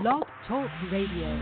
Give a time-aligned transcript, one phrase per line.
[0.00, 1.36] Blog Talk Radio.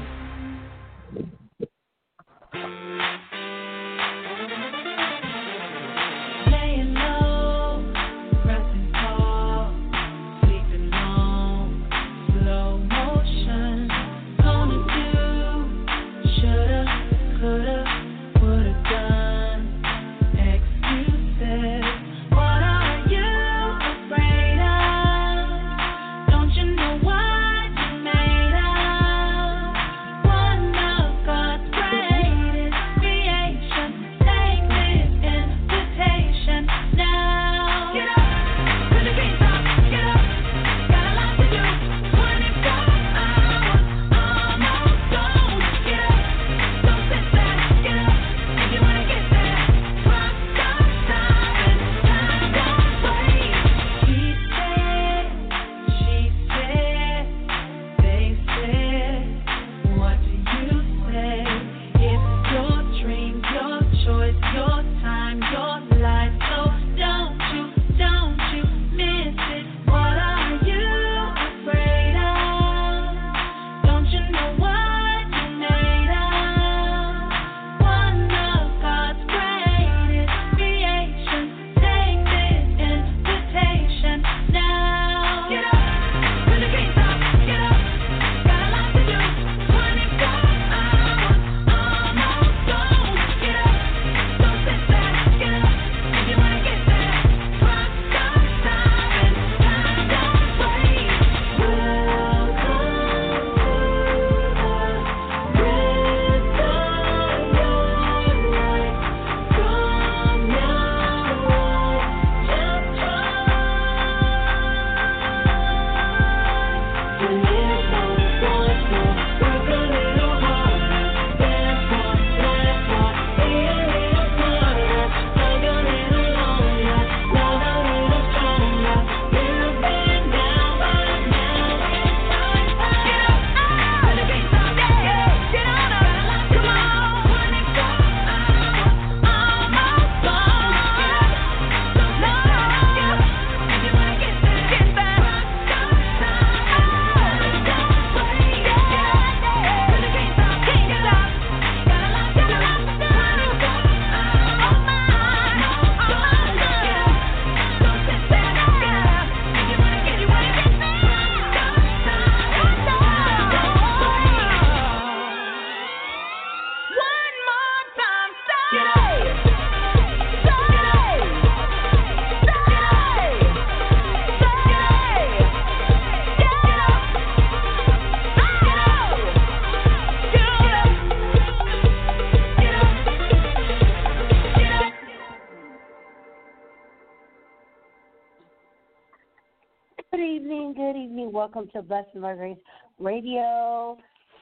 [190.50, 191.30] Evening, good evening.
[191.30, 192.56] Welcome to Blessed Grace
[192.98, 193.96] Radio.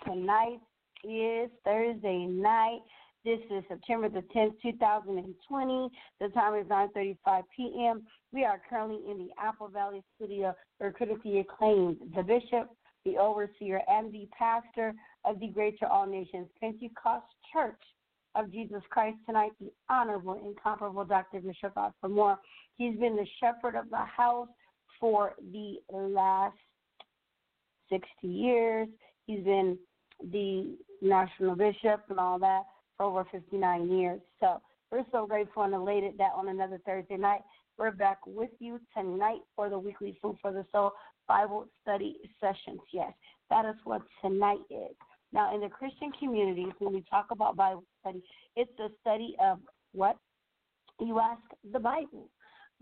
[0.06, 0.58] Tonight
[1.04, 2.80] is Thursday night.
[3.26, 5.88] This is September the 10th, 2020.
[6.19, 8.06] The time is 9.35 p.m.
[8.32, 12.70] We are currently in the Apple Valley studio where critically acclaimed the bishop,
[13.04, 14.94] the overseer, and the pastor
[15.26, 17.82] of the Greater All Nations Pentecost Church
[18.34, 21.40] of Jesus Christ tonight, the Honorable, Incomparable Dr.
[21.40, 21.76] Bishop
[22.08, 22.38] Moore.
[22.78, 24.48] He's been the shepherd of the house
[25.00, 26.56] for the last
[27.91, 28.88] 60 years.
[29.26, 29.78] He's been
[30.32, 32.62] the national bishop and all that
[32.96, 34.20] for over 59 years.
[34.40, 37.40] So we're so grateful and elated that on another Thursday night,
[37.76, 40.93] we're back with you tonight for the weekly Food for the Soul
[41.28, 42.81] Bible study sessions.
[42.93, 43.12] Yes,
[43.50, 44.96] that is what tonight is.
[45.32, 48.23] Now, in the Christian communities, when we talk about Bible study,
[48.56, 49.58] it's the study of
[49.93, 50.17] what?
[51.00, 52.28] You ask the Bible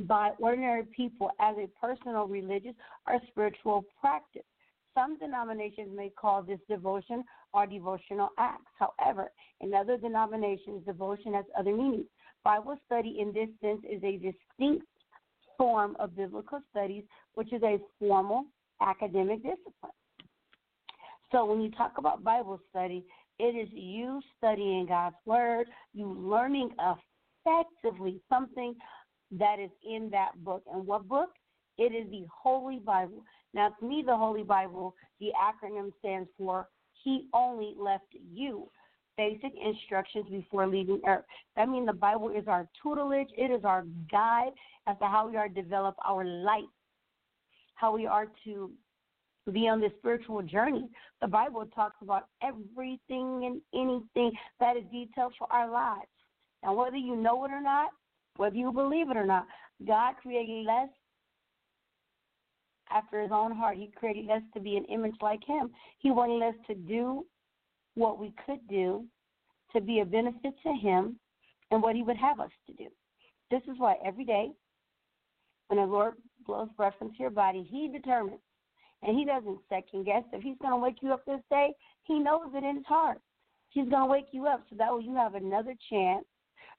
[0.01, 2.75] by ordinary people as a personal religious
[3.07, 4.43] or spiritual practice.
[4.95, 7.23] Some denominations may call this devotion
[7.53, 8.71] or devotional acts.
[8.79, 12.07] However, in other denominations, devotion has other meanings.
[12.45, 14.87] Bible study, in this sense, is a distinct
[15.59, 17.05] form of biblical studies,
[17.35, 18.45] which is a formal
[18.81, 19.93] academic discipline.
[21.33, 23.05] So when you talk about Bible study,
[23.39, 28.75] it is you studying God's Word, you learning effectively something
[29.33, 30.63] that is in that book.
[30.73, 31.31] And what book?
[31.79, 33.25] It is the Holy Bible.
[33.53, 36.69] Now, to me, the Holy Bible, the acronym stands for
[37.05, 38.69] He only left you
[39.17, 41.25] basic instructions before leaving earth.
[41.57, 44.53] That means the Bible is our tutelage, it is our guide
[44.87, 46.65] as to how we are to develop our life,
[47.75, 48.71] how we are to
[49.53, 50.89] be on this spiritual journey.
[51.21, 56.09] The Bible talks about everything and anything that is detailed for our lives.
[56.63, 57.91] And whether you know it or not,
[58.39, 59.47] whether you believe it or not,
[59.87, 60.89] God created us
[62.91, 63.77] after his own heart.
[63.77, 65.71] He created us to be an image like him.
[65.99, 67.25] He wanted us to do
[67.95, 69.05] what we could do
[69.75, 71.19] to be a benefit to him
[71.71, 72.87] and what he would have us to do.
[73.51, 74.51] This is why every day
[75.69, 76.15] when the Lord
[76.47, 78.41] blows breath into your body, he determines
[79.03, 80.23] and he doesn't second guess.
[80.33, 81.73] If he's going to wake you up this day,
[82.05, 83.21] he knows it in his heart.
[83.71, 86.25] He's going to wake you up so that way you have another chance,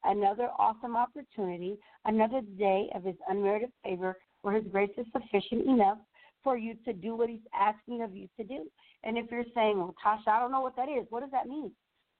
[0.03, 5.97] another awesome opportunity, another day of his unmerited favor where his grace is sufficient enough
[6.43, 8.65] for you to do what he's asking of you to do.
[9.03, 11.47] And if you're saying, well, Tasha, I don't know what that is, what does that
[11.47, 11.71] mean?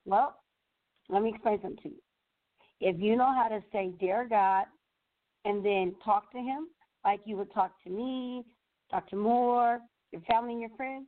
[0.04, 0.36] Well,
[1.08, 2.02] let me explain something to you.
[2.80, 4.66] If you know how to say, Dear God,
[5.44, 6.68] and then talk to him
[7.04, 8.44] like you would talk to me,
[8.90, 9.16] Dr.
[9.16, 9.80] Moore,
[10.12, 11.06] your family and your friends,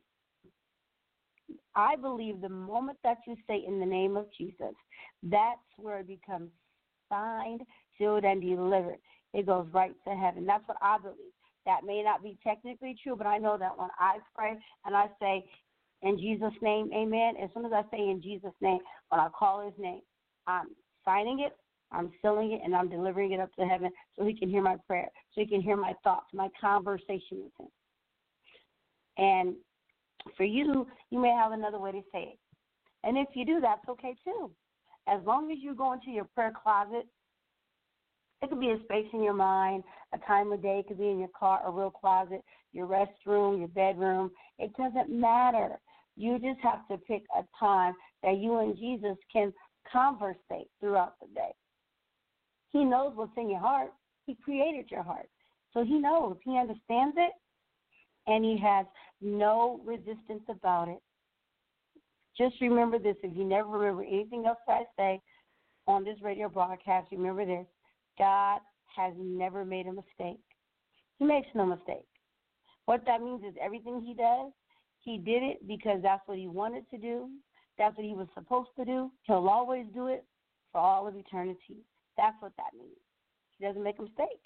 [1.75, 4.75] I believe the moment that you say in the name of Jesus,
[5.23, 6.51] that's where it becomes
[7.11, 7.63] signed,
[7.99, 8.99] sealed, and delivered.
[9.35, 10.47] It goes right to heaven.
[10.47, 11.17] That's what I believe.
[11.67, 15.07] That may not be technically true, but I know that when I pray and I
[15.21, 15.45] say,
[16.03, 18.79] in Jesus' name, amen, as soon as I say in Jesus' name,
[19.11, 20.01] when I call his name,
[20.47, 20.69] I'm
[21.05, 21.55] signing it,
[21.93, 24.77] I'm sealing it, and I'm delivering it up to heaven so he can hear my
[24.87, 27.69] prayer, so he can hear my thoughts, my conversation with him.
[29.19, 29.55] And
[30.37, 32.39] for you, you may have another way to say it.
[33.05, 34.51] And if you do, that's okay too.
[35.09, 37.07] As long as you go into your prayer closet,
[38.43, 41.11] it could be a space in your mind, a time of day, it could be
[41.11, 42.43] in your car, a real closet,
[42.73, 44.31] your restroom, your bedroom.
[44.59, 45.79] It doesn't matter.
[46.17, 49.53] You just have to pick a time that you and Jesus can
[49.91, 51.53] conversate throughout the day.
[52.71, 53.93] He knows what's in your heart.
[54.27, 55.29] He created your heart.
[55.73, 56.37] So he knows.
[56.45, 57.33] He understands it
[58.27, 58.87] and he has
[59.21, 61.01] no resistance about it.
[62.37, 65.21] Just remember this if you never remember anything else that I say
[65.87, 67.67] on this radio broadcast, remember this
[68.19, 68.61] God
[68.97, 70.41] has never made a mistake.
[71.19, 72.07] He makes no mistake.
[72.87, 74.53] What that means is everything he does,
[75.01, 77.29] he did it because that's what he wanted to do.
[77.79, 79.11] That's what he was supposed to do.
[79.23, 80.25] He'll always do it
[80.73, 81.85] for all of eternity.
[82.17, 82.99] That's what that means.
[83.59, 84.43] He doesn't make a mistake.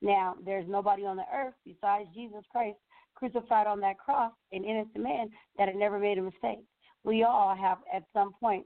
[0.00, 2.78] Now, there's nobody on the earth besides Jesus Christ
[3.18, 6.60] crucified on that cross, an innocent man that had never made a mistake.
[7.04, 8.64] We all have at some point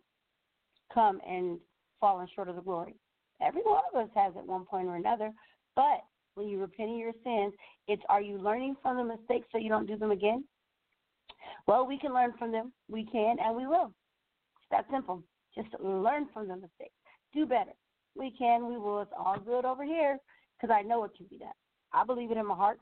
[0.92, 1.58] come and
[2.00, 2.94] fallen short of the glory.
[3.40, 5.30] Every one of us has at one point or another.
[5.74, 6.04] But
[6.34, 7.54] when you repent of your sins,
[7.88, 10.44] it's are you learning from the mistakes so you don't do them again?
[11.66, 12.72] Well, we can learn from them.
[12.88, 13.92] We can and we will.
[14.60, 15.22] It's that simple.
[15.54, 16.94] Just learn from the mistakes.
[17.34, 17.72] Do better.
[18.16, 19.00] We can, we will.
[19.00, 20.18] It's all good over here
[20.60, 21.48] because I know it can be done.
[21.92, 22.78] I believe it in my heart.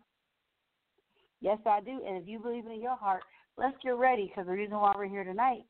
[1.41, 2.01] Yes, I do.
[2.07, 3.23] And if you believe in your heart,
[3.57, 5.65] let's get ready because the reason why we're here tonight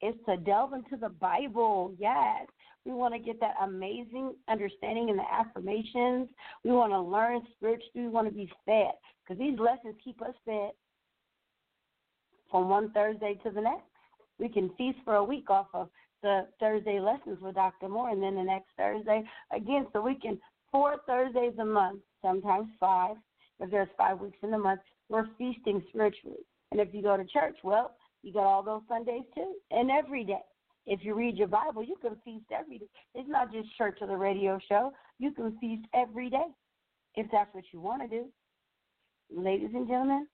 [0.00, 1.94] is to delve into the Bible.
[1.98, 2.46] Yes.
[2.84, 6.28] We want to get that amazing understanding and the affirmations.
[6.64, 7.90] We want to learn spiritually.
[7.94, 8.92] We want to be fed
[9.22, 10.72] because these lessons keep us fed
[12.50, 13.84] from one Thursday to the next.
[14.38, 15.88] We can feast for a week off of
[16.22, 17.88] the Thursday lessons with Dr.
[17.88, 19.22] Moore, and then the next Thursday
[19.54, 20.38] again, so we can
[20.70, 23.16] four Thursdays a month, sometimes five,
[23.62, 26.44] if there's five weeks in the month, we're feasting spiritually.
[26.70, 30.24] And if you go to church, well, you got all those Sundays too, and every
[30.24, 30.40] day.
[30.84, 32.88] If you read your Bible, you can feast every day.
[33.14, 34.92] It's not just church or the radio show.
[35.20, 36.46] You can feast every day
[37.14, 38.26] if that's what you want to do.
[39.34, 40.26] Ladies and gentlemen,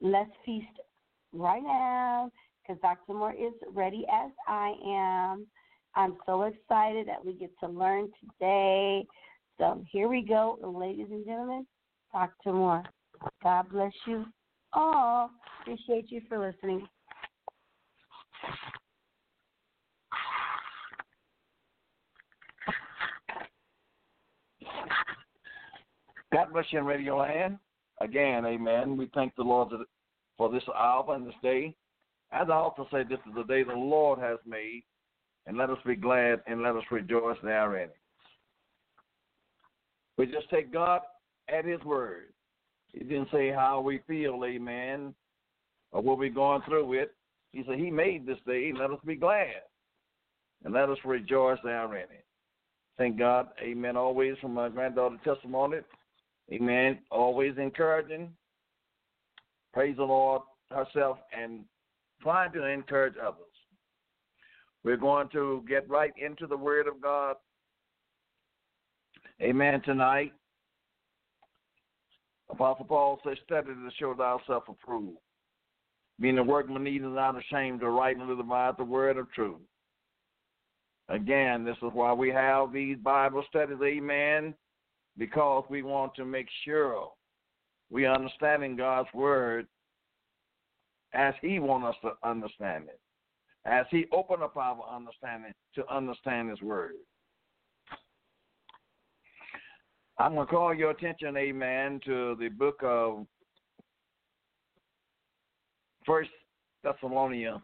[0.00, 0.66] let's feast
[1.32, 2.30] right now
[2.62, 3.14] because Dr.
[3.14, 5.46] Moore is ready as I am.
[5.96, 9.04] I'm so excited that we get to learn today.
[9.58, 11.66] So here we go, ladies and gentlemen.
[12.12, 12.52] Dr.
[12.52, 12.82] Moore.
[13.42, 14.24] God bless you
[14.72, 15.30] all.
[15.62, 16.86] Appreciate you for listening.
[26.32, 27.58] God bless you in Radio Land.
[28.00, 28.96] Again, amen.
[28.96, 29.68] We thank the Lord
[30.38, 31.74] for this hour and this day.
[32.32, 34.84] As I also say, this is the day the Lord has made,
[35.46, 37.88] and let us be glad and let us rejoice therein.
[40.16, 41.00] We just take God
[41.52, 42.32] at His word.
[42.92, 45.14] He didn't say how we feel, amen.
[45.92, 47.08] or what we're going through with.
[47.52, 49.62] He said, He made this day, let us be glad.
[50.64, 52.06] And let us rejoice therein.
[52.98, 55.78] Thank God, amen, always from my granddaughter testimony.
[56.52, 56.98] Amen.
[57.10, 58.30] Always encouraging.
[59.72, 61.60] Praise the Lord herself and
[62.22, 63.36] trying to encourage others.
[64.82, 67.36] We're going to get right into the Word of God.
[69.40, 69.80] Amen.
[69.82, 70.32] Tonight,
[72.50, 75.18] Apostle Paul says, Study to show thyself approved,
[76.20, 79.60] being a workman needed not ashamed to rightly divide the word of truth.
[81.08, 84.54] Again, this is why we have these Bible studies, amen,
[85.18, 87.08] because we want to make sure
[87.90, 89.66] we are understanding God's word
[91.12, 93.00] as He wants us to understand it,
[93.64, 96.92] as He opened up our understanding to understand His word.
[100.20, 103.26] I'm going to call your attention, amen, to the book of
[106.04, 106.28] First
[106.84, 107.62] Thessalonians,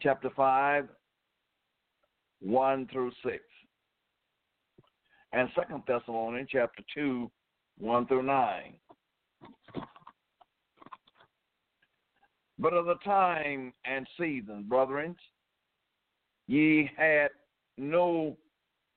[0.00, 0.88] chapter 5,
[2.42, 3.38] 1 through 6.
[5.32, 7.28] And Second Thessalonians, chapter 2,
[7.78, 8.74] 1 through 9.
[12.60, 15.16] But of the time and season, brethren,
[16.46, 17.30] ye had
[17.76, 18.36] no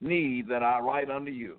[0.00, 1.58] need that I write unto you.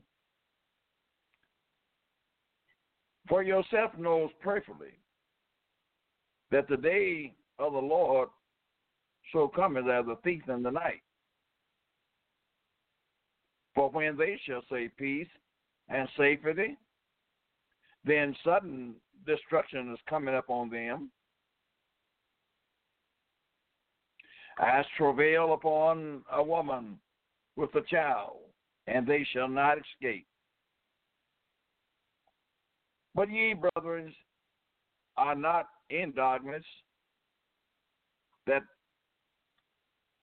[3.28, 5.00] For yourself knows perfectly
[6.52, 8.30] that the day of the Lord
[9.32, 11.02] so cometh as a thief in the night.
[13.74, 15.28] For when they shall say peace
[15.90, 16.78] and safety,
[18.06, 21.10] then sudden destruction is coming up on them.
[24.60, 27.00] As travail upon a woman
[27.56, 28.38] with a child,
[28.86, 30.28] and they shall not escape.
[33.16, 34.14] But ye, brethren,
[35.18, 36.64] are not in darkness,
[38.48, 38.64] that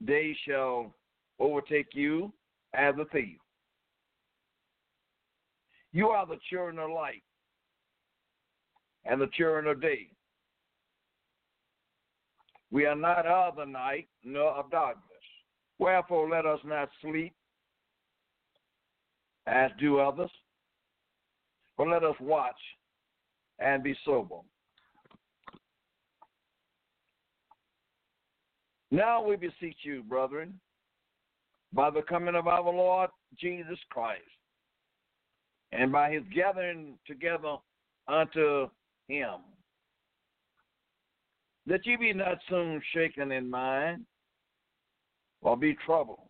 [0.00, 0.94] they shall
[1.38, 2.32] overtake you
[2.74, 3.38] as a thief.
[5.92, 7.22] You are the children of light
[9.04, 10.08] and the children of day.
[12.70, 15.04] We are not of the night nor of darkness.
[15.78, 17.34] Wherefore let us not sleep
[19.46, 20.30] as do others,
[21.76, 22.54] but let us watch
[23.60, 24.36] and be sober.
[28.90, 30.58] Now we beseech you, brethren,
[31.72, 34.22] by the coming of our Lord Jesus Christ,
[35.70, 37.56] and by his gathering together
[38.08, 38.68] unto
[39.06, 39.36] him,
[41.66, 44.04] that ye be not soon shaken in mind,
[45.42, 46.26] or be troubled,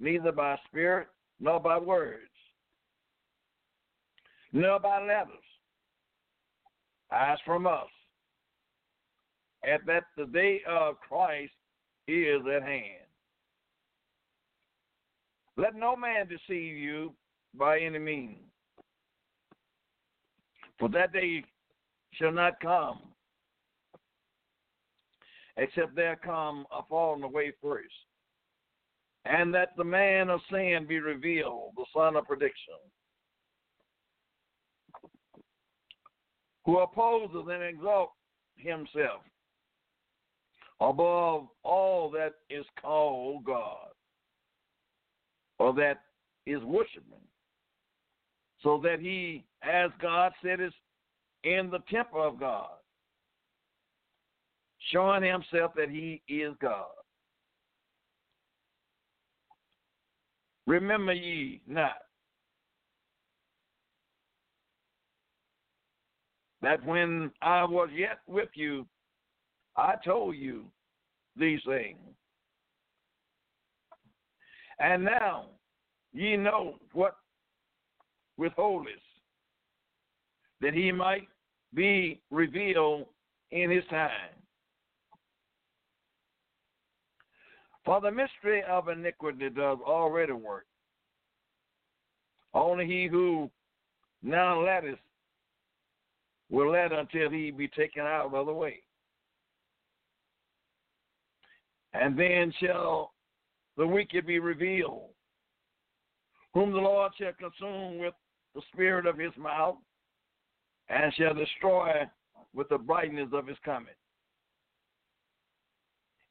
[0.00, 1.08] neither by spirit,
[1.38, 2.22] nor by words,
[4.52, 5.36] nor by letters,
[7.12, 7.88] as from us,
[9.62, 11.52] and that the day of Christ
[12.08, 13.06] is at hand.
[15.56, 17.14] Let no man deceive you
[17.54, 18.38] by any means,
[20.78, 21.44] for that day
[22.14, 23.00] shall not come,
[25.56, 27.94] except there come a falling away first,
[29.24, 32.80] and that the man of sin be revealed, the son of perdition,
[36.64, 38.14] who opposes and exalts
[38.56, 39.20] himself
[40.80, 43.88] above all that is called God
[45.58, 46.00] or that
[46.46, 47.02] is worshiping,
[48.62, 50.72] so that he, as God said, is
[51.44, 52.70] in the temple of God,
[54.90, 56.86] showing himself that he is God.
[60.66, 61.98] Remember ye not
[66.64, 68.86] that when I was yet with you,
[69.76, 70.64] I told you
[71.36, 71.98] these things.
[74.78, 75.46] And now
[76.12, 77.16] ye know what
[78.36, 78.92] withholdeth,
[80.60, 81.28] that he might
[81.74, 83.06] be revealed
[83.50, 84.10] in his time.
[87.84, 90.66] For the mystery of iniquity does already work.
[92.54, 93.50] Only he who
[94.22, 94.98] now letteth
[96.54, 98.80] will let until he be taken out of the way.
[101.92, 103.12] And then shall
[103.76, 105.10] the wicked be revealed,
[106.52, 108.14] whom the Lord shall consume with
[108.54, 109.76] the spirit of his mouth,
[110.88, 112.02] and shall destroy
[112.54, 113.88] with the brightness of his coming.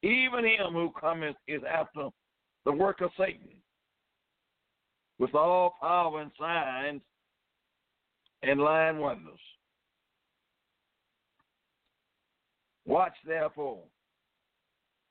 [0.02, 2.08] Even him who cometh is after
[2.64, 3.48] the work of Satan,
[5.18, 7.02] with all power and signs
[8.42, 9.40] and lying wonders.
[12.94, 13.82] Watch therefore,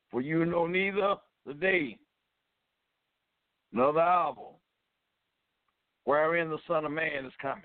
[0.10, 1.98] for you know neither the day
[3.74, 4.54] nor the hour
[6.06, 7.64] wherein the Son of Man is coming.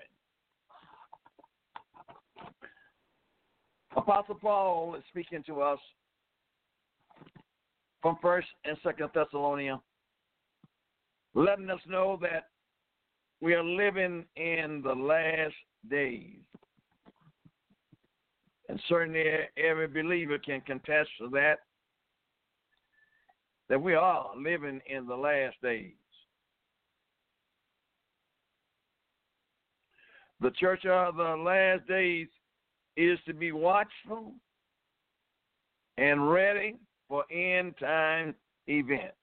[3.95, 5.79] Apostle Paul is speaking to us
[8.01, 9.79] from First and Second Thessalonians,
[11.33, 12.49] letting us know that
[13.39, 15.55] we are living in the last
[15.89, 16.41] days.
[18.69, 19.23] And certainly
[19.57, 21.57] every believer can contest to that,
[23.67, 25.93] that we are living in the last days.
[30.39, 32.27] The church of the last days
[32.95, 34.33] is to be watchful
[35.97, 36.75] and ready
[37.07, 38.35] for end time
[38.67, 39.15] events.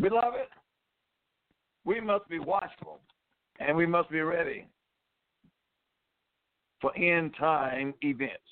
[0.00, 0.46] Beloved,
[1.84, 3.00] we must be watchful
[3.58, 4.66] and we must be ready
[6.82, 8.42] for end time events.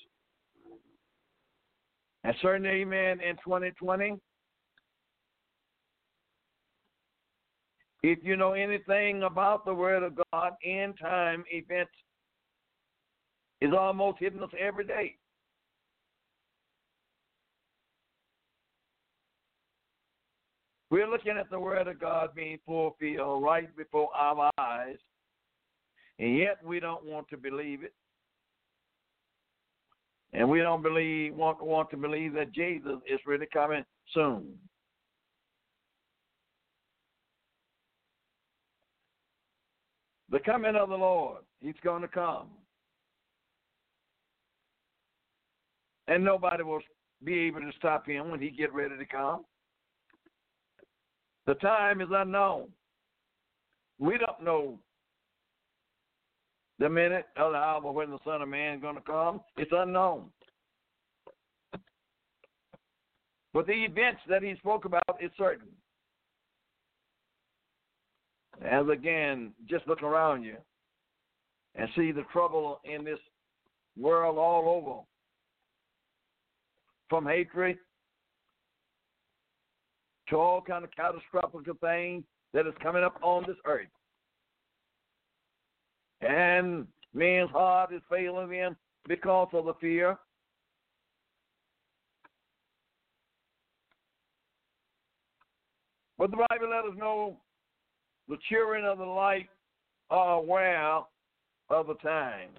[2.23, 4.15] And certainly, amen, in 2020,
[8.03, 11.91] if you know anything about the Word of God, end time events
[13.59, 15.15] is almost hitting us every day.
[20.89, 24.97] We're looking at the Word of God being fulfilled right before our eyes,
[26.19, 27.93] and yet we don't want to believe it.
[30.33, 33.83] And we don't believe want want to believe that Jesus is really coming
[34.13, 34.53] soon.
[40.29, 42.47] The coming of the Lord, He's going to come.
[46.07, 46.81] And nobody will
[47.23, 49.45] be able to stop him when he get ready to come.
[51.45, 52.69] The time is unknown.
[53.99, 54.79] We don't know
[56.81, 59.39] the minute or the hour when the Son of Man is going to come.
[59.55, 60.25] It's unknown.
[63.53, 65.67] But the events that he spoke about is certain.
[68.65, 70.55] As again, just look around you
[71.75, 73.19] and see the trouble in this
[73.99, 75.01] world all over.
[77.09, 77.77] From hatred
[80.29, 83.87] to all kind of catastrophic things that is coming up on this earth.
[86.21, 88.75] And man's heart is failing them
[89.07, 90.17] because of the fear.
[96.17, 97.37] But the Bible let us know
[98.29, 99.49] the children of the light
[100.11, 100.99] are aware
[101.69, 102.49] of the time.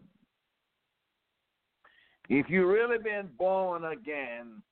[2.28, 4.62] If you really been born again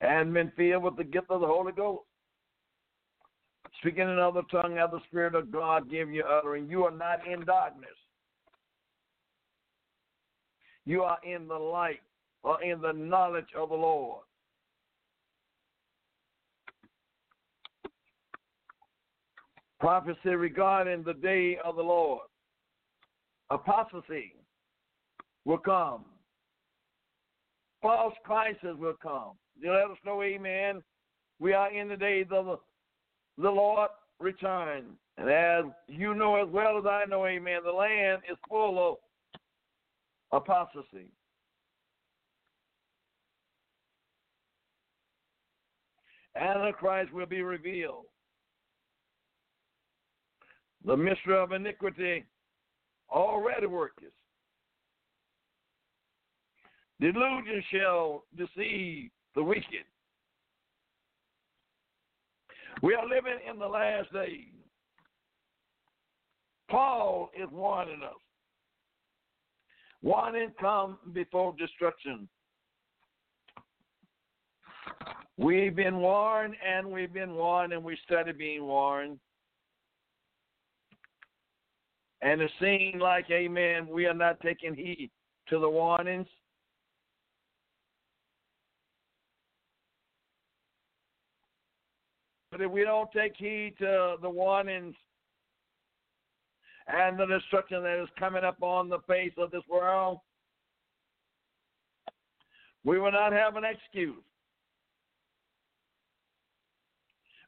[0.00, 2.02] and been filled with the gift of the Holy Ghost,
[3.78, 7.26] speaking in another tongue as the Spirit of God give you uttering, you are not
[7.26, 7.90] in darkness.
[10.86, 12.00] You are in the light
[12.42, 14.24] or in the knowledge of the Lord.
[19.84, 22.22] prophecy regarding the day of the Lord.
[23.50, 24.32] Apostasy
[25.44, 26.06] will come.
[27.82, 29.32] False Christs will come.
[29.60, 30.82] You let us know, amen.
[31.38, 32.56] We are in the days of the,
[33.38, 34.84] the Lord return.
[35.16, 38.98] And as you know as well as I know, amen, the land is full
[40.32, 41.10] of apostasy.
[46.36, 48.06] Antichrist will be revealed.
[50.84, 52.24] The mystery of iniquity
[53.10, 54.12] already worketh.
[57.00, 59.84] Delusion shall deceive the wicked.
[62.84, 64.44] We are living in the last days.
[66.70, 68.12] Paul is warning us.
[70.02, 72.28] Warning come before destruction.
[75.38, 79.18] We've been warned and we've been warned and we study being warned.
[82.20, 85.10] And it seems like, amen, we are not taking heed
[85.48, 86.28] to the warnings.
[92.54, 94.94] But if we don't take heed to the warnings
[96.86, 100.20] and the destruction that is coming up on the face of this world,
[102.84, 104.22] we will not have an excuse.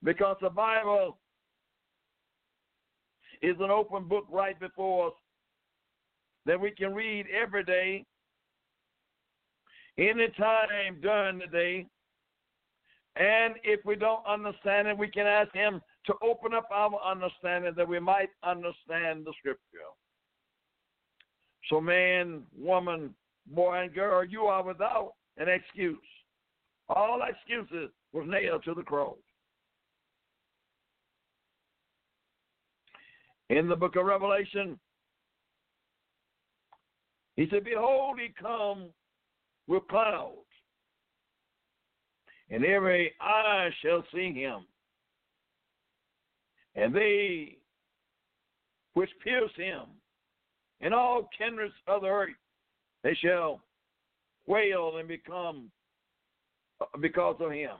[0.03, 1.19] Because the Bible
[3.43, 5.15] is an open book right before us
[6.47, 8.05] that we can read every day,
[9.99, 11.87] anytime during the day.
[13.17, 17.73] And if we don't understand it, we can ask Him to open up our understanding
[17.77, 19.61] that we might understand the Scripture.
[21.69, 23.15] So, man, woman,
[23.47, 25.97] boy, and girl, you are without an excuse.
[26.89, 29.17] All excuses was nailed to the cross.
[33.49, 34.79] In the book of Revelation,
[37.37, 38.89] he said, Behold, he come
[39.67, 40.46] with clouds,
[42.51, 44.65] and every eye shall see him,
[46.75, 47.57] and they
[48.95, 49.83] which pierce him,
[50.81, 52.31] and all kindreds of the earth,
[53.03, 53.61] they shall
[54.47, 55.71] wail and become
[56.81, 57.77] uh, because of him.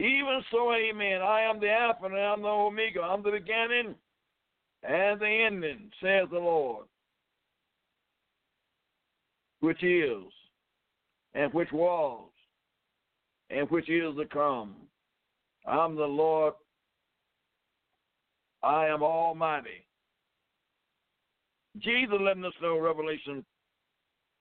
[0.00, 1.20] Even so, amen.
[1.20, 3.00] I am the Alpha and I am the Omega.
[3.02, 3.94] I'm the beginning
[4.82, 6.86] and the ending, says the Lord,
[9.60, 10.24] which is,
[11.34, 12.29] and which was,
[13.50, 14.74] and which is to come.
[15.66, 16.54] I'm the Lord.
[18.62, 19.86] I am Almighty.
[21.78, 23.44] Jesus letting us know, Revelation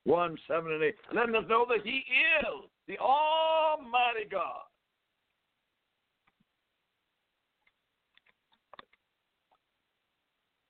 [0.06, 2.04] 1 7 and 8, letting us know that He
[2.42, 4.62] is the Almighty God.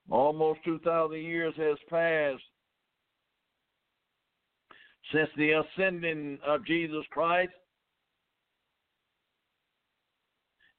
[0.09, 2.41] Almost 2,000 years has passed
[5.11, 7.51] since the ascending of Jesus Christ.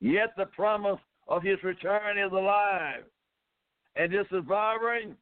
[0.00, 3.04] Yet the promise of his return is alive.
[3.96, 5.16] And this is vibrating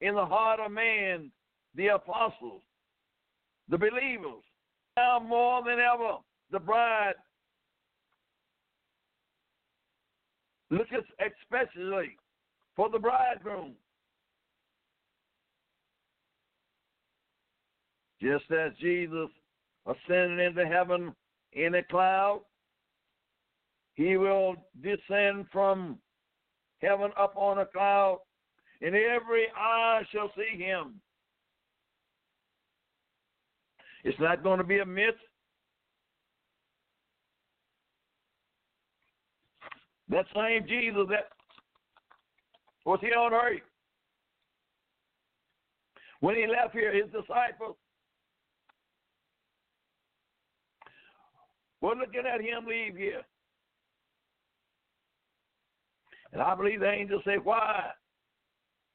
[0.00, 1.30] in the heart of man,
[1.74, 2.62] the apostles,
[3.68, 4.42] the believers.
[4.96, 6.16] Now more than ever,
[6.50, 7.14] the bride
[10.70, 12.16] looks especially
[12.74, 13.72] for the bridegroom.
[18.20, 19.28] Just as Jesus
[19.86, 21.14] ascended into heaven
[21.52, 22.42] in a cloud,
[23.94, 25.98] he will descend from
[26.80, 28.18] heaven up on a cloud,
[28.80, 31.00] and every eye shall see him.
[34.04, 35.14] It's not going to be a myth.
[40.08, 41.28] That same Jesus that
[42.84, 43.60] was here on earth?
[46.20, 47.76] When he left here, his disciples
[51.80, 53.22] were looking at him leave here.
[56.32, 57.90] And I believe the angels say, Why?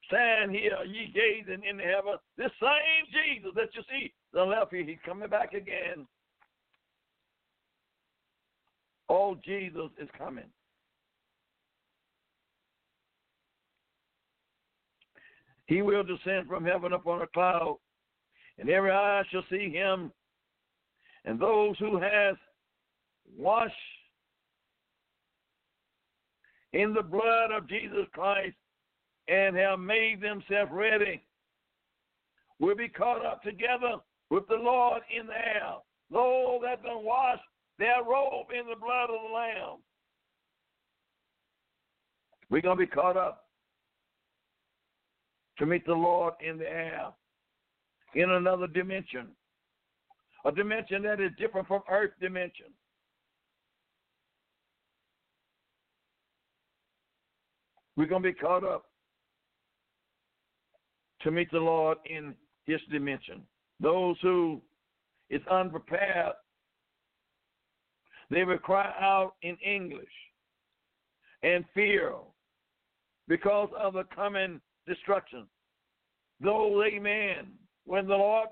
[0.06, 2.14] Stand here, ye gazing in heaven.
[2.36, 6.06] This same Jesus that you see the left here, he's coming back again.
[9.10, 10.44] Oh, Jesus is coming.
[15.66, 17.78] He will descend from heaven upon a cloud,
[18.58, 20.10] and every eye shall see him,
[21.26, 22.36] and those who have
[23.36, 23.74] washed
[26.72, 28.56] in the blood of Jesus Christ
[29.28, 31.22] and have made themselves ready
[32.58, 33.96] will be caught up together
[34.30, 35.74] with the Lord in the air.
[36.10, 37.42] Those that done washed
[37.78, 39.78] their robe in the blood of the Lamb.
[42.50, 43.44] We're going to be caught up
[45.58, 47.08] to meet the Lord in the air,
[48.14, 49.28] in another dimension,
[50.44, 52.66] a dimension that is different from earth dimension.
[57.98, 58.84] We're going to be caught up
[61.22, 62.32] to meet the Lord in
[62.64, 63.42] his dimension.
[63.80, 64.62] Those who
[65.30, 66.34] is unprepared,
[68.30, 70.06] they will cry out in English
[71.42, 72.12] and fear
[73.26, 75.48] because of the coming destruction.
[76.40, 77.48] Those, amen,
[77.84, 78.46] when the Lord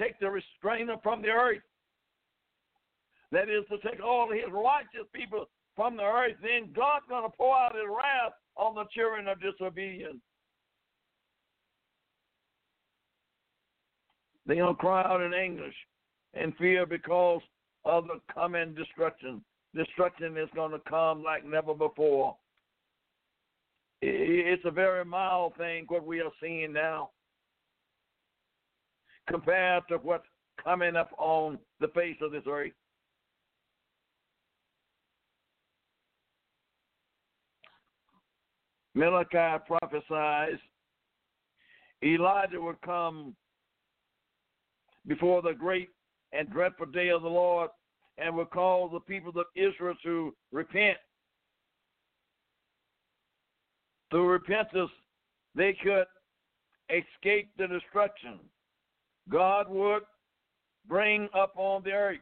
[0.00, 1.58] take the restrainer from the earth,
[3.32, 5.44] that is to take all his righteous people
[5.78, 9.40] from the earth, then God's going to pour out his wrath on the children of
[9.40, 10.18] disobedience.
[14.44, 15.76] They're going to cry out in English
[16.34, 17.42] and fear because
[17.84, 19.40] of the coming destruction.
[19.72, 22.34] Destruction is going to come like never before.
[24.02, 27.10] It's a very mild thing what we are seeing now
[29.30, 30.26] compared to what's
[30.64, 32.72] coming up on the face of this earth.
[38.98, 40.58] Malachi prophesies
[42.02, 43.36] Elijah would come
[45.06, 45.88] before the great
[46.32, 47.70] and dreadful day of the Lord
[48.18, 50.98] and would call the people of Israel to repent.
[54.10, 54.90] Through repentance,
[55.54, 56.06] they could
[56.90, 58.40] escape the destruction.
[59.30, 60.02] God would
[60.88, 62.18] bring up on the earth.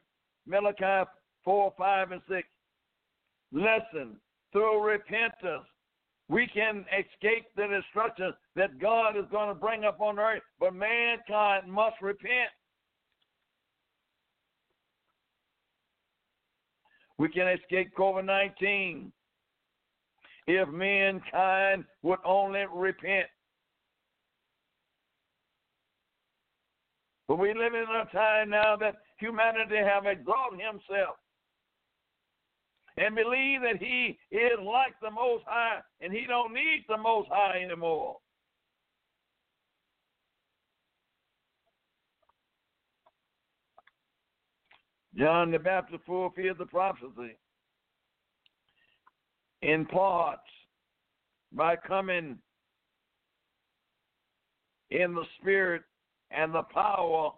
[0.47, 1.09] Malachi
[1.43, 2.47] 4, 5, and 6.
[3.53, 4.17] Listen,
[4.53, 5.65] through repentance,
[6.29, 11.71] we can escape the destruction that God is going to bring upon earth, but mankind
[11.71, 12.51] must repent.
[17.19, 19.12] We can escape COVID 19
[20.49, 23.27] if mankind would only repent.
[27.29, 31.17] But we live in a time now that humanity have exalted himself
[32.99, 37.29] and believe that he is like the Most High and he don't need the Most
[37.31, 38.17] High anymore.
[45.17, 47.39] John the Baptist fulfilled the prophecy
[49.63, 50.43] in parts
[51.53, 52.39] by coming
[54.91, 55.83] in the spirit
[56.31, 57.31] and the power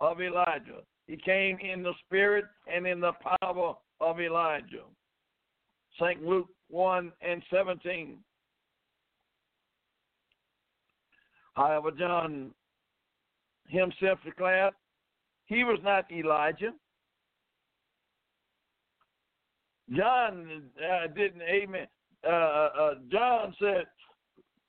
[0.00, 0.82] of Elijah.
[1.06, 4.84] He came in the spirit and in the power of Elijah.
[6.00, 6.22] St.
[6.22, 8.18] Luke 1 and 17.
[11.54, 12.50] However, John
[13.68, 14.74] himself declared
[15.46, 16.72] he was not Elijah.
[19.94, 21.86] John uh, didn't, amen.
[22.26, 23.84] Uh, uh, John said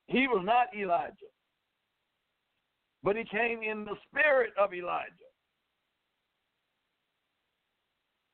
[0.08, 1.14] he was not Elijah,
[3.04, 5.27] but he came in the spirit of Elijah.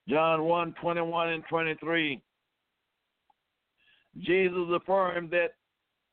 [0.07, 2.21] John 1 21 and 23.
[4.19, 5.53] Jesus affirmed that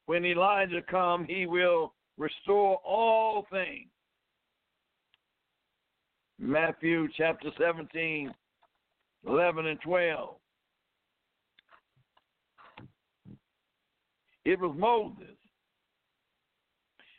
[0.06, 3.88] when Elijah come, he will restore all things.
[6.38, 8.32] Matthew chapter 17,
[9.26, 10.36] 11 and 12.
[14.46, 15.36] It was Moses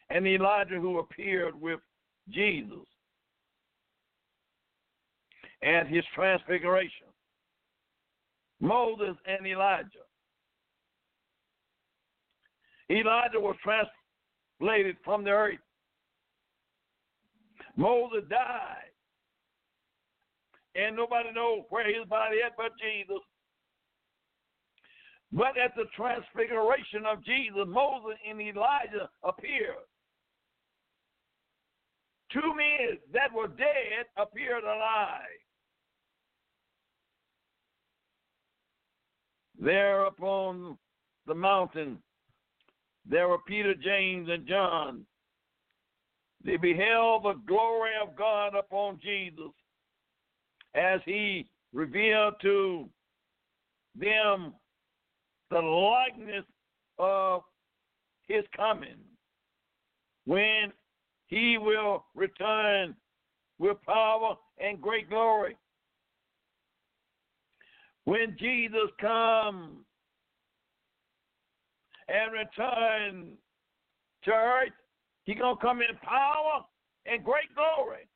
[0.09, 1.79] and Elijah who appeared with
[2.29, 2.87] Jesus
[5.63, 7.07] at his transfiguration.
[8.59, 10.05] Moses and Elijah.
[12.89, 15.59] Elijah was translated from the earth.
[17.75, 18.91] Moses died.
[20.75, 23.21] And nobody knows where his body is but Jesus.
[25.33, 29.87] But at the transfiguration of Jesus, Moses and Elijah appeared.
[32.31, 35.40] Two men that were dead appeared alive.
[39.61, 40.75] There upon
[41.27, 41.99] the mountain,
[43.07, 45.05] there were Peter, James, and John.
[46.43, 49.51] They beheld the glory of God upon Jesus
[50.73, 52.89] as he revealed to
[53.95, 54.53] them
[55.51, 56.45] the likeness
[56.97, 57.43] of
[58.27, 58.97] his coming
[60.25, 60.73] when
[61.27, 62.95] he will return
[63.59, 65.55] with power and great glory.
[68.11, 69.85] When Jesus comes
[72.09, 73.37] and return
[74.25, 74.73] to earth,
[75.23, 76.65] he gonna come in power
[77.05, 78.09] and great glory.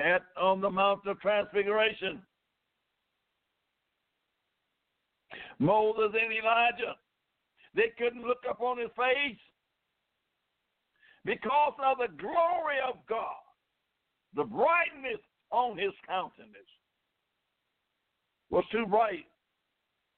[0.00, 2.20] At on the Mount of Transfiguration,
[5.60, 6.96] Moses and Elijah,
[7.76, 9.38] they couldn't look up on his face
[11.24, 13.43] because of the glory of God,
[14.34, 15.20] the brightness
[15.50, 16.54] on his countenance
[18.50, 19.26] was too bright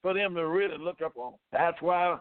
[0.02, 1.34] for them to really look up on.
[1.52, 2.18] That's why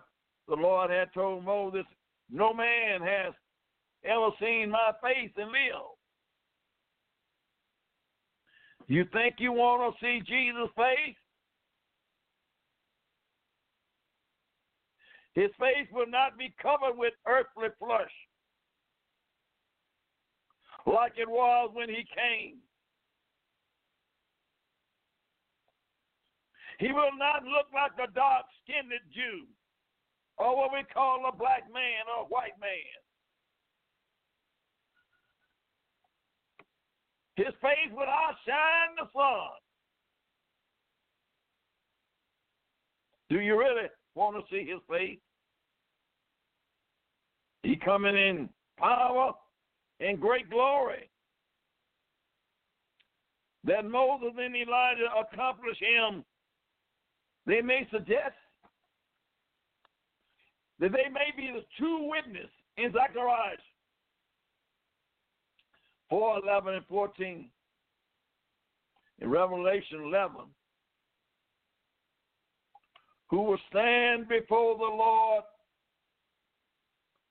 [0.48, 1.86] the Lord had told Moses,
[2.30, 3.34] No man has
[4.04, 5.96] ever seen my face and live.
[8.88, 11.16] You think you want to see Jesus' face?
[15.34, 18.12] His face will not be covered with earthly flesh
[20.86, 22.58] like it was when he came.
[26.80, 29.48] He will not look like a dark skinned Jew
[30.38, 32.70] or what we call a black man or a white man.
[37.38, 39.52] His face will outshine the sun.
[43.30, 45.20] Do you really want to see his face?
[47.64, 49.34] He coming in power
[50.00, 51.10] and great glory.
[53.64, 56.24] That Moses and Elijah accomplished him.
[57.48, 58.36] They may suggest
[60.80, 63.58] that they may be the true witness in Zechariah
[66.10, 67.50] 4, 11, and 14.
[69.20, 70.36] In Revelation 11,
[73.30, 75.44] who will stand before the Lord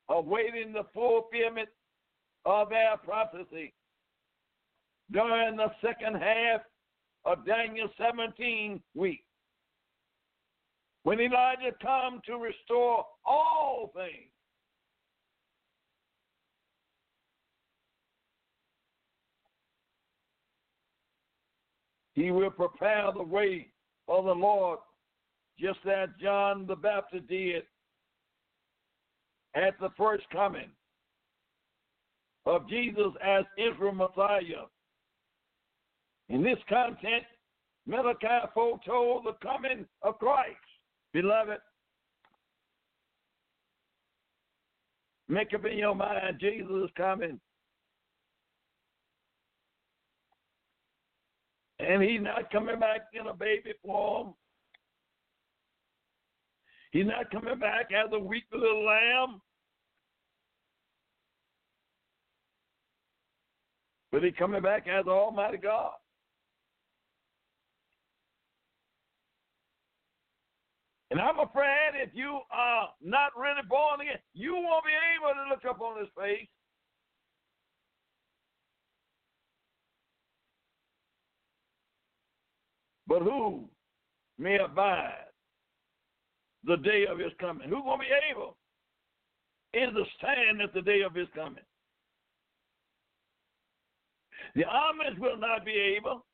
[0.09, 1.69] awaiting the fulfillment
[2.45, 3.73] of their prophecy
[5.11, 6.61] during the second half
[7.25, 9.25] of Daniel 17 week.
[11.05, 14.31] When Elijah come to restore all things.
[22.15, 23.69] He will prepare the way
[24.07, 24.79] for the Lord,
[25.59, 27.65] just as John the Baptist did
[29.55, 30.71] at the first coming
[32.47, 34.67] of Jesus as Israel Messiah.
[36.29, 37.25] In this content,
[37.87, 40.57] Malachi foretold the coming of Christ.
[41.13, 41.59] Beloved,
[45.29, 47.41] make up in your mind Jesus is coming.
[51.79, 54.35] And he's not coming back in a baby form.
[56.93, 59.41] He's not coming back as a weak little lamb.
[64.15, 65.91] But he's coming back as Almighty God.
[71.11, 75.51] And I'm afraid if you are not really born again, you won't be able to
[75.51, 76.47] look up on his face.
[83.09, 83.65] But who
[84.39, 85.25] may abide
[86.63, 87.69] the day of his coming?
[87.69, 88.57] Who gonna be able
[89.75, 91.65] to stand at the day of his coming?
[94.55, 96.25] The armies will not be able.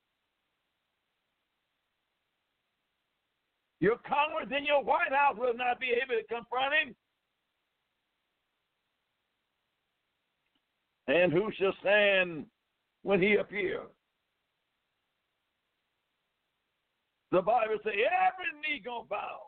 [3.81, 6.95] Your Congress and your White House will not be able to confront him.
[11.09, 12.45] And who shall stand
[13.03, 13.89] when he appears?
[17.33, 19.39] The Bible says every knee gonna bow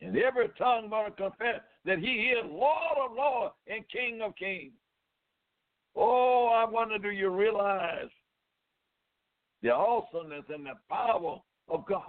[0.00, 4.72] and every tongue gonna confess that he is Lord of Lords and King of Kings.
[5.96, 8.10] Oh, I wonder, do you realize
[9.62, 12.02] the awesomeness and the power of God?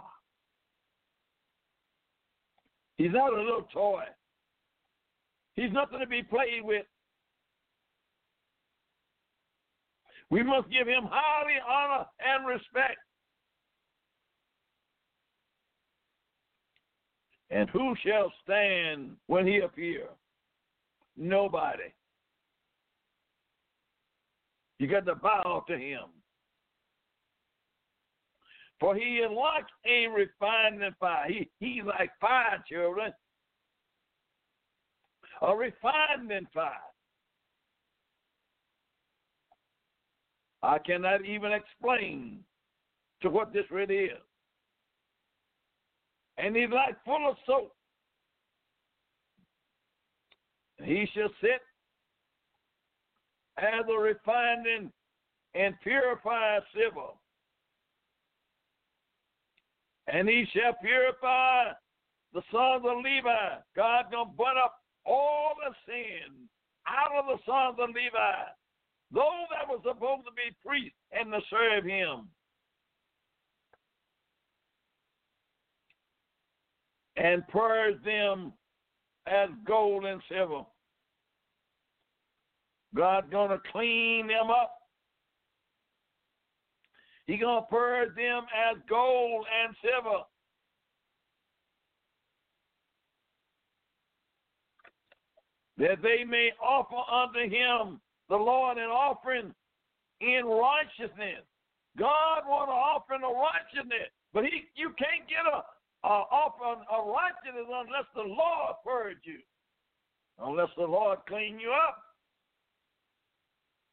[2.98, 4.04] He's not a little toy.
[5.56, 6.86] He's nothing to be played with.
[10.30, 12.98] We must give him highly honor and respect.
[17.50, 20.08] And who shall stand when he appear?
[21.16, 21.94] Nobody.
[24.80, 26.02] You got to bow to him.
[28.80, 31.28] For he is like a refining fire.
[31.28, 33.12] He, he's like fire, children.
[35.42, 36.74] A refining fire.
[40.62, 42.40] I cannot even explain
[43.22, 44.22] to what this really is.
[46.38, 47.74] And he's like full of soap.
[50.84, 51.62] He shall sit
[53.58, 54.92] as a refining
[55.56, 57.14] and purified silver
[60.08, 61.72] and he shall purify
[62.34, 63.56] the sons of Levi.
[63.76, 66.48] God's gonna burn up all the sin
[66.88, 68.44] out of the sons of Levi,
[69.12, 72.30] those that were supposed to be priests and to serve him.
[77.18, 78.54] And purge them
[79.26, 80.64] as gold and silver.
[82.96, 84.78] God's gonna clean them up
[87.28, 90.24] He's going to purge them as gold and silver.
[95.78, 99.54] That they may offer unto him, the Lord, an offering
[100.22, 101.44] in righteousness.
[102.00, 105.62] God wants an offering of righteousness, but he, you can't get a,
[106.08, 109.40] a offering of righteousness unless the Lord purge you,
[110.40, 112.07] unless the Lord clean you up.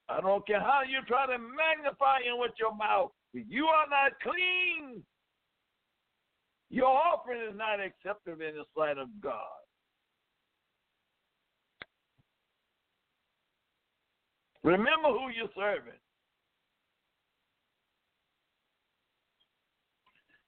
[0.09, 3.11] I don't care how you try to magnify him with your mouth.
[3.33, 5.03] You are not clean,
[6.71, 9.65] your offering is not acceptable in the sight of God.
[14.63, 15.99] Remember who you're serving.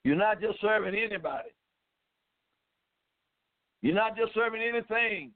[0.04, 1.50] You're not just serving anybody.
[3.82, 5.32] You're not just serving anything.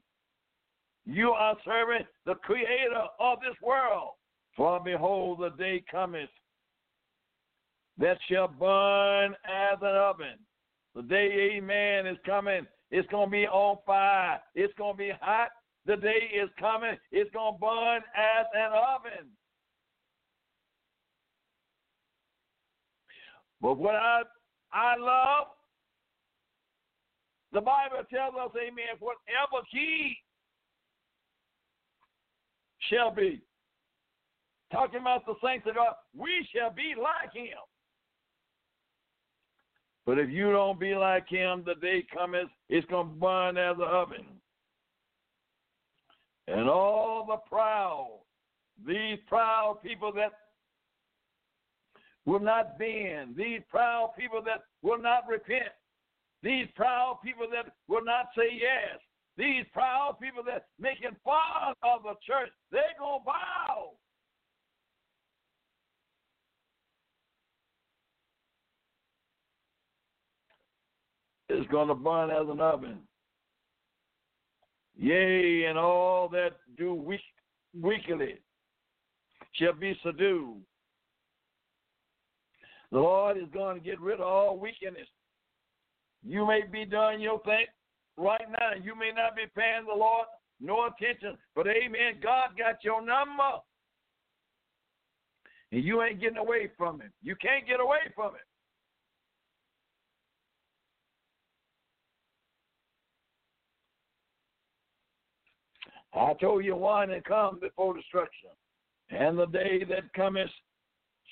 [1.11, 4.11] You are serving the creator of this world.
[4.57, 6.31] For behold, the day cometh
[7.99, 10.39] that shall burn as an oven.
[10.95, 12.65] The day, amen, is coming.
[12.93, 14.39] It's going to be on fire.
[14.55, 15.49] It's going to be hot.
[15.85, 16.95] The day is coming.
[17.11, 19.27] It's going to burn as an oven.
[23.61, 24.23] But what I,
[24.73, 25.49] I love,
[27.53, 30.17] the Bible tells us, amen, whatever he
[32.89, 33.41] shall be.
[34.73, 37.59] Talking about the saints of God, we shall be like him.
[40.07, 43.77] But if you don't be like him, the day cometh, it's going to burn as
[43.77, 44.27] an oven.
[46.49, 48.21] And all the proud,
[48.87, 50.33] these proud people that
[52.27, 55.73] will not bend, these proud people that will not repent,
[56.43, 58.99] these proud people that will not say yes,
[59.41, 63.93] these proud people that making fun of the church, they're going to bow.
[71.49, 72.99] It's going to burn as an oven.
[74.97, 77.21] Yea, and all that do weak,
[77.75, 78.35] wickedly
[79.55, 80.61] shall be subdued.
[82.93, 85.09] The Lord is going to get rid of all wickedness.
[86.23, 87.65] You may be doing your thing
[88.17, 88.73] right now.
[88.83, 90.27] You may not be paying the Lord
[90.61, 93.61] no attention, but amen, God got your number.
[95.73, 97.13] And you ain't getting away from him.
[97.23, 98.41] You can't get away from it.
[106.13, 108.51] I told you one and come before destruction.
[109.11, 110.51] And the day that cometh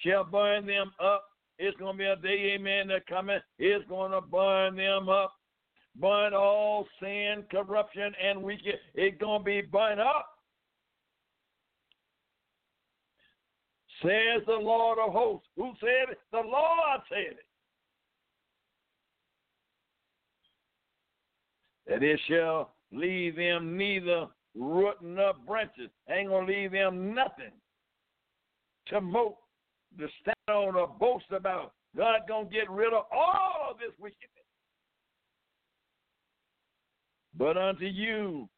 [0.05, 1.25] shall burn them up.
[1.59, 3.43] It's going to be a day, amen, that cometh.
[3.59, 5.33] It's going to burn them up.
[6.01, 8.77] Burn all sin, corruption, and wicked.
[8.95, 10.27] It's going to be burned up.
[14.03, 15.49] Says the Lord of hosts.
[15.57, 16.19] Who said it?
[16.31, 17.47] The Lord said it.
[21.89, 25.91] That it shall leave them neither rooting up branches.
[26.09, 27.53] Ain't gonna leave them nothing
[28.89, 29.37] to moat,
[29.99, 31.73] to stand on or boast about.
[31.97, 34.38] God gonna get rid of all of this wickedness.
[37.39, 38.49] But unto you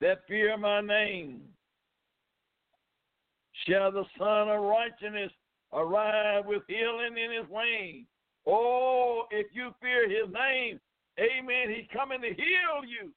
[0.00, 1.40] that fear my name
[3.66, 5.32] shall the Son of Righteousness
[5.72, 8.06] arrive with healing in his wings.
[8.46, 10.78] Oh, if you fear his name,
[11.18, 13.10] amen, he's coming to heal you.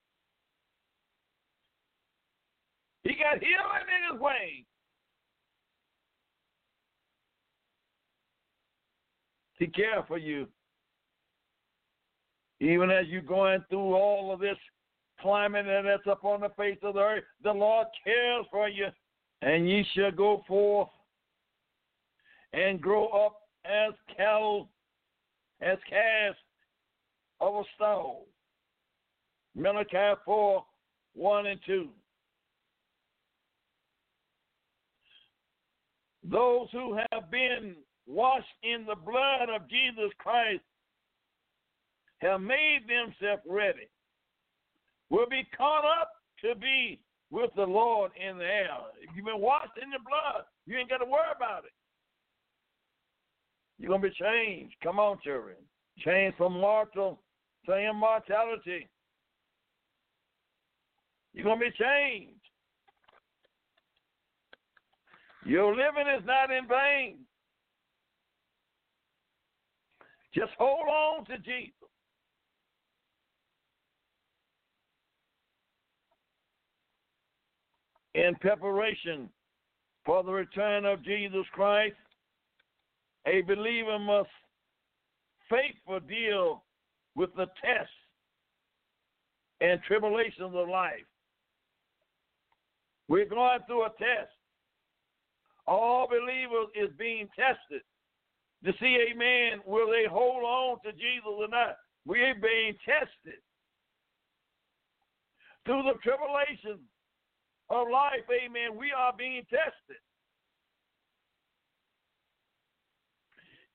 [3.03, 4.65] He got healing in his wings.
[9.59, 10.47] He cares for you.
[12.61, 14.57] Even as you're going through all of this
[15.19, 18.85] climate that's up on the face of the earth, the Lord cares for you.
[19.41, 20.89] And ye shall go forth
[22.53, 24.69] and grow up as cattle,
[25.59, 26.37] as calves
[27.39, 28.27] of a stall.
[29.55, 30.63] Malachi 4
[31.15, 31.89] 1 and 2.
[36.29, 40.61] Those who have been washed in the blood of Jesus Christ
[42.21, 43.89] have made themselves ready,
[45.09, 46.11] will be caught up
[46.43, 46.99] to be
[47.31, 48.69] with the Lord in the air.
[49.01, 51.71] If you've been washed in the blood, you ain't got to worry about it.
[53.79, 54.75] You're going to be changed.
[54.83, 55.55] Come on, children.
[55.99, 57.19] Changed from mortal
[57.65, 58.87] to immortality.
[61.33, 62.35] You're going to be changed.
[65.45, 67.19] Your living is not in vain.
[70.35, 71.80] Just hold on to Jesus.
[78.13, 79.29] In preparation
[80.05, 81.95] for the return of Jesus Christ,
[83.25, 84.29] a believer must
[85.49, 86.63] faithfully deal
[87.15, 87.93] with the tests
[89.61, 91.05] and tribulations of life.
[93.07, 94.31] We're going through a test.
[95.67, 97.81] All believers is being tested
[98.63, 101.77] to see, amen, will they hold on to Jesus or not?
[102.05, 103.39] We're being tested.
[105.65, 106.81] Through the tribulations
[107.71, 110.01] of life, amen, we are being tested.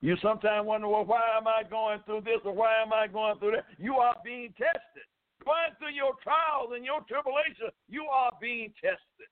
[0.01, 3.39] You sometimes wonder, well, why am I going through this or why am I going
[3.39, 3.65] through that?
[3.79, 5.07] You are being tested.
[5.45, 9.29] Going through your trials and your tribulations, you are being tested.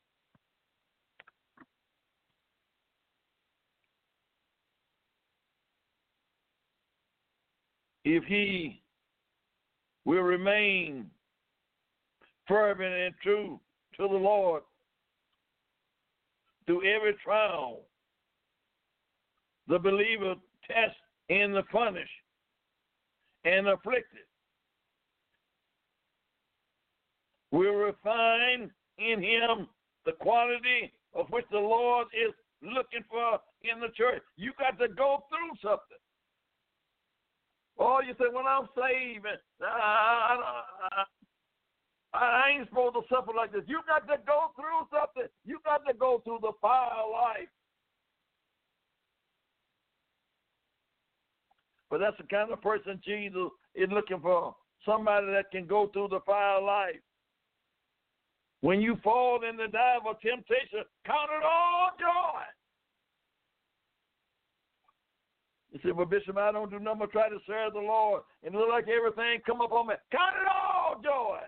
[8.05, 8.83] if he
[10.05, 11.11] will remain
[12.47, 13.59] fervent and true
[13.97, 14.63] to the Lord
[16.67, 17.81] through every trial,
[19.69, 20.35] the believer
[20.67, 20.97] test
[21.29, 22.11] in the punished
[23.45, 24.27] and afflicted
[27.51, 29.69] will refine in him
[30.07, 32.33] the quality of which the Lord is
[32.63, 34.23] looking for in the church.
[34.37, 36.03] You got to go through something.
[37.79, 39.27] Oh, you say, well, I'm saved.
[39.27, 40.39] Uh, I,
[40.93, 41.05] I,
[42.15, 43.63] I ain't supposed to suffer like this.
[43.67, 45.29] You got to go through something.
[45.45, 47.49] You got to go through the fire of life.
[51.91, 54.55] But that's the kind of person Jesus is looking for.
[54.87, 57.03] Somebody that can go through the fire of life.
[58.61, 62.41] When you fall in the dive of temptation, count it all joy.
[65.73, 68.23] You say, well, Bishop, I don't do nothing but try to serve the Lord.
[68.45, 69.95] And it look like everything come up on me.
[70.13, 71.41] Count it all joy.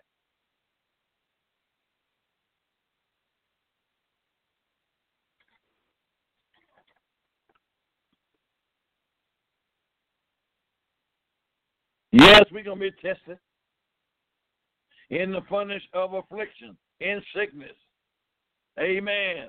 [12.19, 13.39] Yes, we're going to be tested
[15.11, 17.77] in the furnace of affliction, in sickness.
[18.81, 19.49] Amen.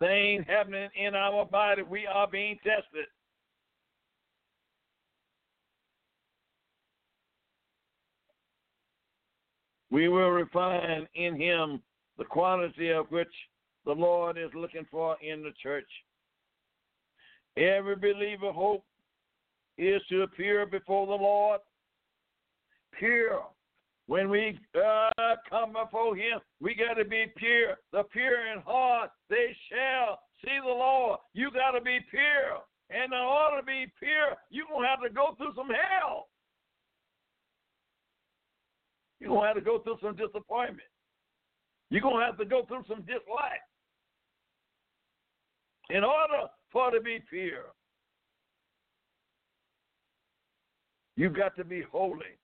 [0.00, 3.06] Things happening in our body, we are being tested.
[9.92, 11.82] We will refine in him
[12.18, 13.32] the quality of which
[13.84, 15.88] the Lord is looking for in the church.
[17.56, 18.84] Every believer hope
[19.80, 21.60] is to appear before the Lord
[22.98, 23.44] pure.
[24.06, 27.76] When we uh, come before Him, we got to be pure.
[27.92, 31.18] The pure in heart, they shall see the Lord.
[31.32, 32.60] You got to be pure.
[32.90, 36.26] And in order to be pure, you're going to have to go through some hell.
[39.20, 40.88] You're going to have to go through some disappointment.
[41.90, 43.62] You're going to have to go through some dislike.
[45.90, 47.72] In order for to be pure,
[51.20, 52.38] you've got to be holy.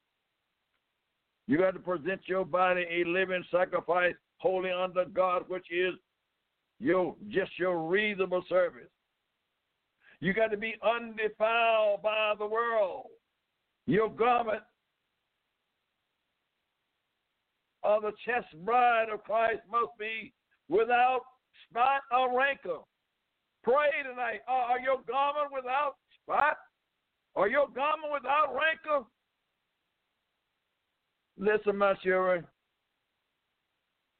[1.46, 5.94] You got to present your body a living sacrifice, holy unto God, which is
[6.78, 8.90] your just your reasonable service.
[10.20, 13.06] You got to be undefiled by the world.
[13.86, 14.62] Your garment
[17.82, 20.34] of the chest bride of Christ must be
[20.68, 21.20] without
[21.70, 22.88] spot or wrinkle.
[23.62, 24.40] Pray tonight.
[24.46, 26.56] Are your garment without spot?
[27.37, 29.09] Are your garment without wrinkle?
[31.39, 32.47] Listen, my children.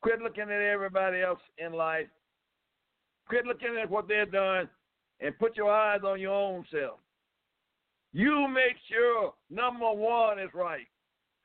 [0.03, 2.07] Quit looking at everybody else in life.
[3.29, 4.69] Quit looking at what they're doing
[5.21, 6.99] and put your eyes on your own self.
[8.12, 10.87] You make sure number one is right.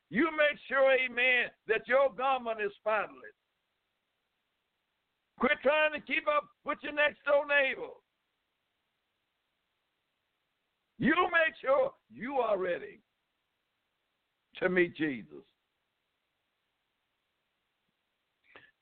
[0.09, 3.35] You make sure, amen, that your garment is spotless.
[5.39, 7.95] Quit trying to keep up with your next door neighbor.
[11.01, 12.99] You make sure you are ready
[14.59, 15.43] to meet Jesus.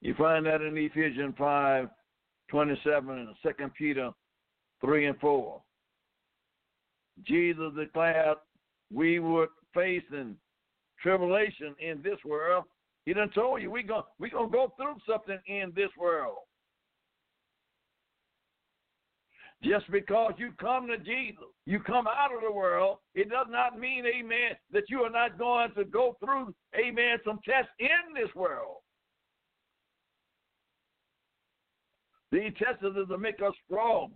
[0.01, 1.87] You find that in Ephesians 5
[2.49, 4.11] 27 and 2 Peter
[4.81, 5.61] 3 and 4.
[7.25, 8.37] Jesus declared
[8.93, 10.35] we would face in
[11.01, 12.65] tribulation in this world.
[13.05, 16.39] He done told you we're going we gonna go through something in this world.
[19.61, 23.77] Just because you come to Jesus, you come out of the world, it does not
[23.77, 28.33] mean, amen, that you are not going to go through, amen, some tests in this
[28.35, 28.77] world.
[32.31, 34.11] These tests are to make us strong,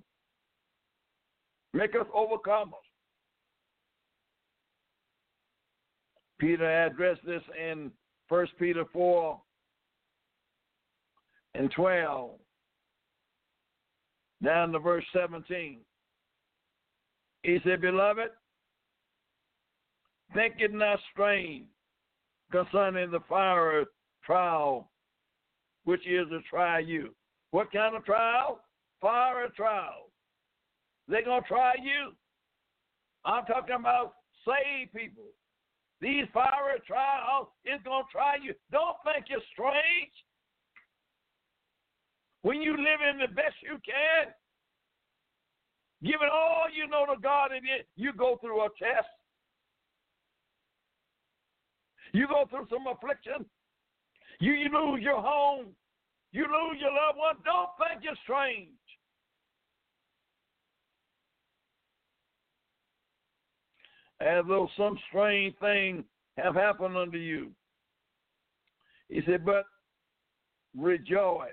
[1.74, 2.72] make us overcomers.
[6.39, 7.91] Peter addressed this in
[8.30, 9.41] 1 Peter 4
[11.56, 12.32] and 12,
[14.44, 15.80] down to verse 17.
[17.44, 18.30] He said, Beloved,
[20.34, 21.66] think it not strange
[22.52, 23.86] concerning the fire
[24.26, 24.89] trial
[25.86, 27.14] which is to try you
[27.54, 28.62] what kind of trial?
[29.00, 30.10] Fire trial.
[31.08, 32.14] They're going to try you.
[33.26, 35.30] I'm talking about saved people.
[36.02, 38.56] These fiery trials is going to try you.
[38.72, 40.16] Don't think you're strange.
[42.44, 44.32] When you live in the best you can,
[46.04, 49.08] giving all you know to God, and yet you go through a test.
[52.14, 53.46] You go through some affliction.
[54.39, 55.68] You, you lose your home.
[56.34, 58.70] You lose your loved one, don't think you're strange.
[64.20, 66.04] As though some strange thing
[66.38, 67.52] have happened unto you.
[69.10, 69.66] He said, but
[70.76, 71.50] rejoice.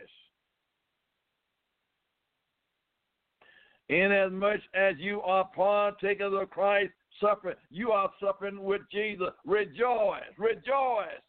[3.90, 9.30] Inasmuch as you are partakers of Christ's suffering, you are suffering with Jesus.
[9.44, 11.20] Rejoice, rejoice.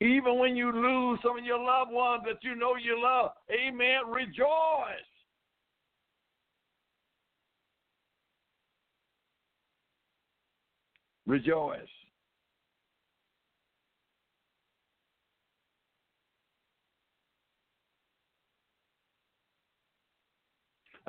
[0.00, 4.08] Even when you lose some of your loved ones that you know you love, amen,
[4.08, 4.46] rejoice.
[11.26, 11.80] Rejoice.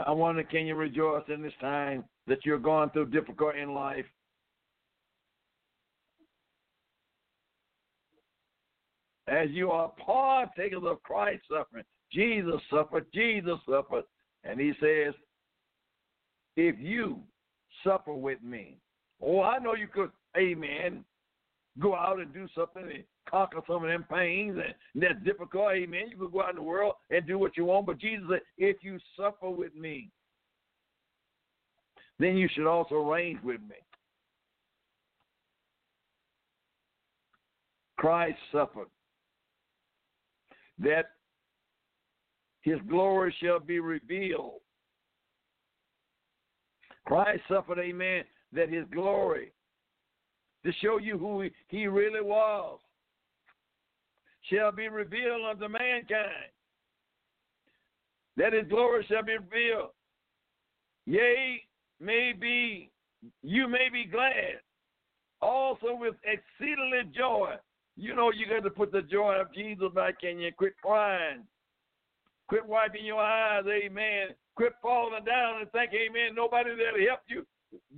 [0.05, 4.05] I wonder, can you rejoice in this time that you're going through difficulty in life?
[9.27, 14.03] As you are partakers of Christ's suffering, Jesus suffered, Jesus suffered,
[14.43, 15.13] and he says,
[16.55, 17.19] if you
[17.83, 18.77] suffer with me,
[19.21, 21.03] oh, I know you could, amen,
[21.79, 26.09] go out and do something and conquer some of them pains and that's difficult, amen.
[26.11, 28.41] You could go out in the world and do what you want, but Jesus said,
[28.57, 30.09] if you suffer with me,
[32.19, 33.75] then you should also reign with me.
[37.97, 38.87] Christ suffered
[40.79, 41.11] that
[42.61, 44.61] his glory shall be revealed.
[47.05, 48.23] Christ suffered, amen,
[48.53, 49.51] that his glory,
[50.65, 52.79] to show you who he, really was,
[54.49, 56.51] shall be revealed unto mankind.
[58.37, 59.91] That his glory shall be revealed.
[61.05, 61.61] Yea,
[61.99, 62.91] may be,
[63.41, 64.59] you may be glad,
[65.41, 67.55] also with exceedingly joy.
[67.97, 70.51] You know you got to put the joy of Jesus back in you.
[70.57, 71.43] Quit crying.
[72.47, 74.29] Quit wiping your eyes, amen.
[74.55, 77.45] Quit falling down and think, amen, nobody that'll help you.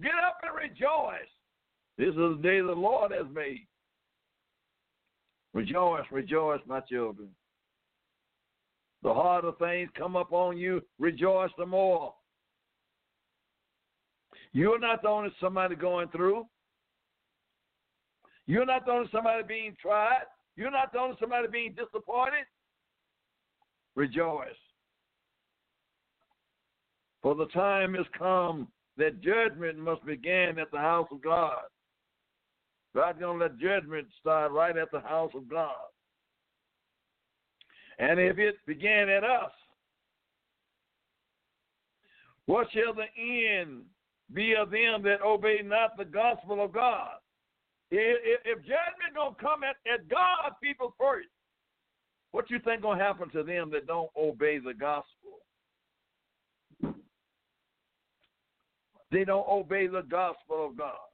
[0.02, 1.30] Get up and rejoice.
[2.02, 3.68] This is the day the Lord has made.
[5.54, 7.30] Rejoice, rejoice, my children.
[9.04, 12.16] The harder things come upon you, rejoice the more.
[14.52, 16.46] You're not the only somebody going through.
[18.48, 20.24] You're not the only somebody being tried.
[20.56, 22.46] You're not the only somebody being disappointed.
[23.96, 24.48] Rejoice.
[27.22, 31.62] For the time has come that judgment must begin at the house of God.
[32.94, 35.76] God's going to let judgment start right at the house of God.
[38.00, 39.52] And if it began at us,
[42.48, 43.84] what shall the end
[44.34, 47.12] be of them that obey not the gospel of God?
[47.92, 51.28] If, if judgment gonna come at, at God's people first,
[52.32, 55.06] what you think gonna happen to them that don't obey the gospel?
[59.12, 61.11] They don't obey the gospel of God.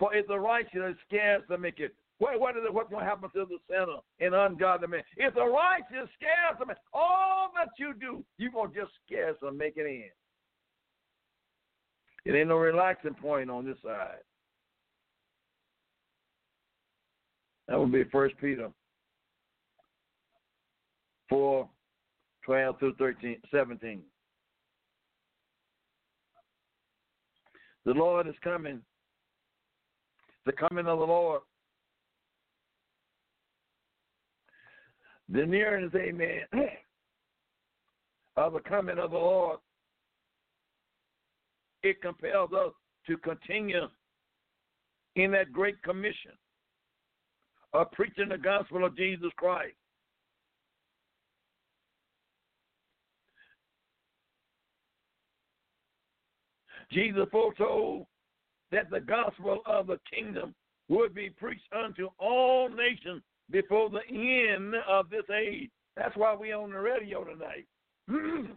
[0.00, 3.04] For if the righteous is scarce to make it, what, what is it, what's going
[3.04, 5.02] to happen to the sinner and ungodly man?
[5.18, 9.36] If the righteous scarce to make all that you do, you're going to just scarce
[9.40, 10.08] to make it in.
[12.24, 14.20] It ain't no relaxing point on this side.
[17.68, 18.70] That would be First Peter
[21.28, 21.68] 4,
[22.46, 24.00] 12 through 13, 17.
[27.84, 28.80] The Lord is coming.
[30.46, 31.42] The coming of the Lord.
[35.28, 36.40] The nearness, amen,
[38.36, 39.60] of the coming of the Lord.
[41.84, 42.72] It compels us
[43.06, 43.86] to continue
[45.14, 46.32] in that great commission
[47.72, 49.74] of preaching the gospel of Jesus Christ.
[56.92, 58.06] Jesus foretold
[58.72, 60.54] that the gospel of the kingdom
[60.88, 65.70] would be preached unto all nations before the end of this age.
[65.96, 67.66] That's why we're on the radio tonight.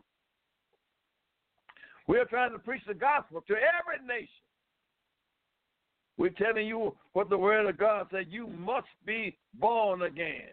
[2.07, 4.29] we're trying to preach the gospel to every nation.
[6.17, 8.27] We're telling you what the word of God said.
[8.29, 10.49] You must be born again.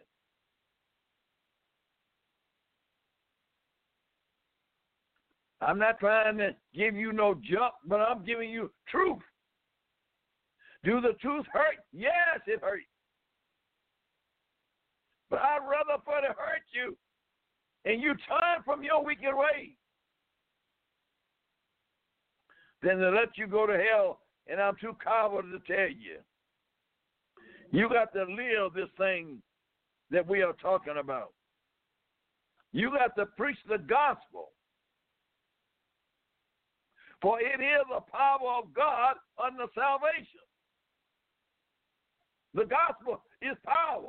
[5.63, 9.19] I'm not trying to give you no junk, but I'm giving you truth.
[10.85, 11.77] Do the truth hurt?
[11.93, 12.85] Yes, it hurts.
[15.29, 16.97] But I'd rather for it hurt you
[17.85, 19.77] and you turn from your wicked ways
[22.83, 24.21] than to let you go to hell.
[24.49, 26.19] And I'm too coward to tell you.
[27.71, 29.41] You got to live this thing
[30.11, 31.33] that we are talking about.
[32.73, 34.49] You got to preach the gospel.
[37.23, 40.41] For it is the power of God unto salvation.
[42.55, 44.09] The gospel is power.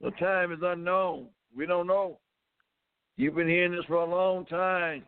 [0.00, 1.26] The time is unknown.
[1.54, 2.18] We don't know.
[3.16, 5.02] You've been hearing this for a long time.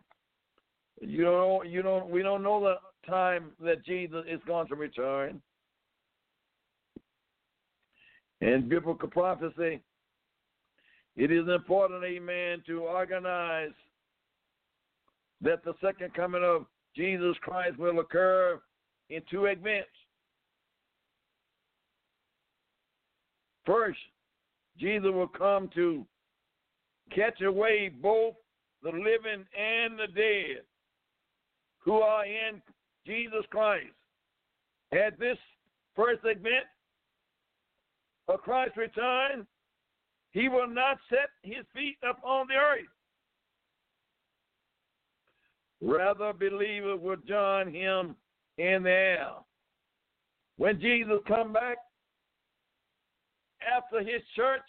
[1.01, 4.75] You don't know, you don't we don't know the time that Jesus is going to
[4.75, 5.41] return.
[8.41, 9.81] In biblical prophecy,
[11.15, 13.71] it is important, amen, to organize
[15.43, 16.65] that the second coming of
[16.95, 18.59] Jesus Christ will occur
[19.09, 19.89] in two events.
[23.65, 23.99] First,
[24.77, 26.05] Jesus will come to
[27.13, 28.35] catch away both
[28.81, 30.63] the living and the dead
[31.79, 32.61] who are in
[33.05, 33.93] Jesus Christ.
[34.91, 35.37] At this
[35.95, 36.65] first event
[38.27, 39.45] of Christ's return,
[40.31, 42.92] he will not set his feet upon the earth.
[45.85, 48.15] Rather, believers will join him
[48.57, 49.29] in the air.
[50.55, 51.77] When Jesus come back
[53.75, 54.61] after his church,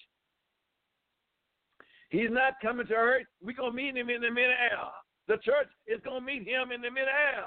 [2.11, 3.27] he's not coming to earth.
[3.41, 4.89] We're to meet him in the mid-air.
[5.29, 7.45] The church is to meet him in the mid-air.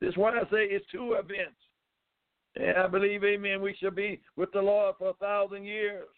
[0.00, 1.60] This is why I say it's two events.
[2.56, 6.08] And I believe, amen, we shall be with the Lord for a thousand years.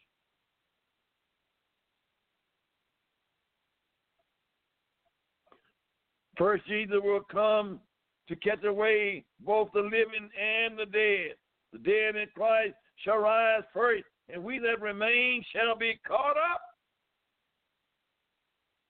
[6.37, 7.81] First, Jesus will come
[8.29, 11.37] to catch away both the living and the dead.
[11.73, 16.61] The dead in Christ shall rise first, and we that remain shall be caught up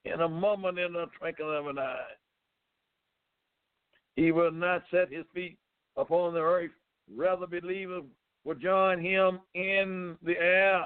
[0.04, 2.14] in a moment, in a twinkling of an eye.
[4.14, 5.58] He will not set his feet
[5.96, 6.70] upon the earth.
[7.14, 8.04] Rather, believers
[8.44, 10.84] will join him in the air.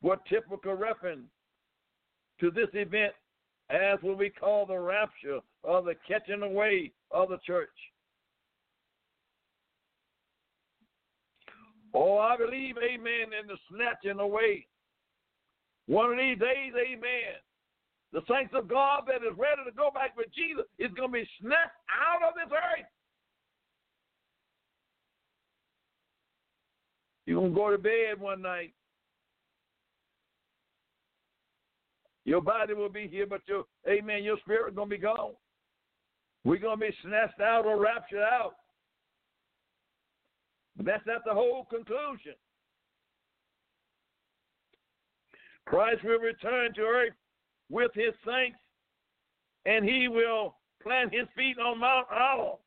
[0.00, 1.26] What typical reference
[2.40, 3.12] to this event
[3.70, 7.68] as what we call the rapture or the catching away of the church.
[11.94, 14.66] Oh, I believe, amen, in the snatching away.
[15.86, 17.36] One of these days, amen,
[18.12, 21.18] the saints of God that is ready to go back with Jesus is going to
[21.20, 22.86] be snatched out of this earth.
[27.26, 28.72] You're going to go to bed one night.
[32.24, 35.32] Your body will be here, but your, amen, your spirit is going to be gone.
[36.44, 38.54] We're going to be snatched out or raptured out.
[40.76, 42.34] But that's not the whole conclusion.
[45.66, 47.14] Christ will return to earth
[47.70, 48.58] with his saints,
[49.64, 52.58] and he will plant his feet on Mount Olive,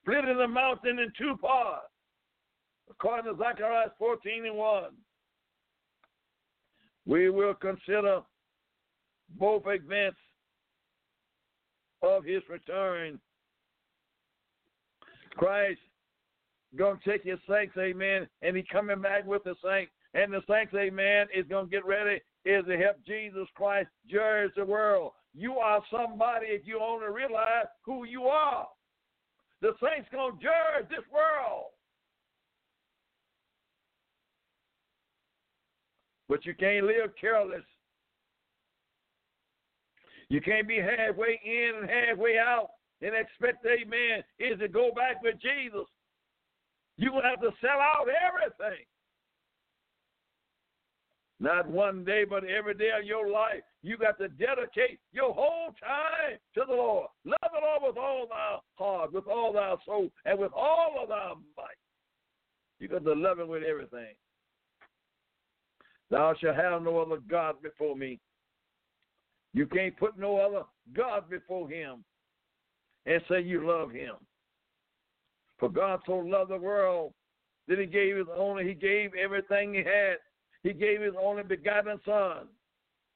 [0.00, 1.88] splitting the mountain in two parts,
[2.88, 4.84] according to Zechariah 14 and 1.
[7.06, 8.20] We will consider
[9.38, 10.18] both events
[12.04, 13.18] of his return.
[15.36, 15.80] Christ
[16.76, 19.92] gonna take his saints, amen, and he coming back with the saints.
[20.14, 24.64] And the saints, amen, is gonna get ready is to help Jesus Christ judge the
[24.64, 25.12] world.
[25.34, 28.68] You are somebody if you only realize who you are.
[29.62, 31.66] The saints gonna judge this world.
[36.28, 37.64] But you can't live careless.
[40.28, 42.70] You can't be halfway in and halfway out
[43.02, 45.86] and expect, amen, is to go back with Jesus.
[46.96, 48.84] You will have to sell out everything.
[51.40, 55.74] Not one day, but every day of your life, you got to dedicate your whole
[55.80, 57.08] time to the Lord.
[57.24, 61.08] Love the Lord with all thy heart, with all thy soul, and with all of
[61.08, 61.76] thy might.
[62.78, 64.14] You got to love him with everything.
[66.10, 68.20] Thou shalt have no other God before me.
[69.54, 72.04] You can't put no other God before him
[73.06, 74.14] and say you love him.
[75.58, 77.14] For God so loved the world
[77.68, 80.16] that he gave his only, he gave everything he had.
[80.64, 82.48] He gave his only begotten Son,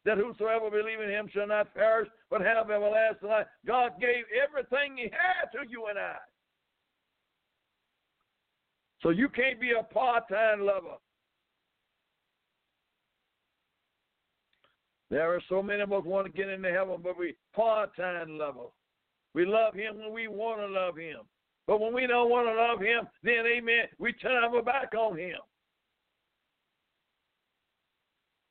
[0.04, 3.46] that whosoever believe in him shall not perish, but have everlasting life.
[3.66, 6.16] God gave everything he had to you and I.
[9.02, 10.96] So you can't be a part-time lover.
[15.10, 18.72] There are so many of us want to get into heaven, but we part-time lovers.
[19.34, 21.20] We love him when we want to love him.
[21.66, 25.18] But when we don't want to love him, then, amen, we turn our back on
[25.18, 25.36] him.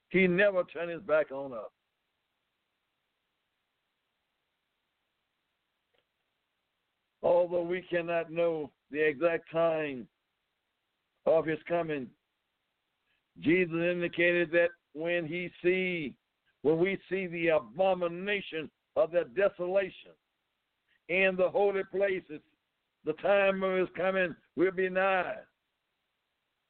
[0.09, 1.71] He never turned his back on us.
[7.23, 10.07] Although we cannot know the exact time
[11.25, 12.07] of his coming,
[13.41, 16.13] Jesus indicated that when he see,
[16.67, 20.11] when we see the abomination of the desolation
[21.07, 22.41] in the holy places,
[23.05, 25.35] the time his coming will be nigh.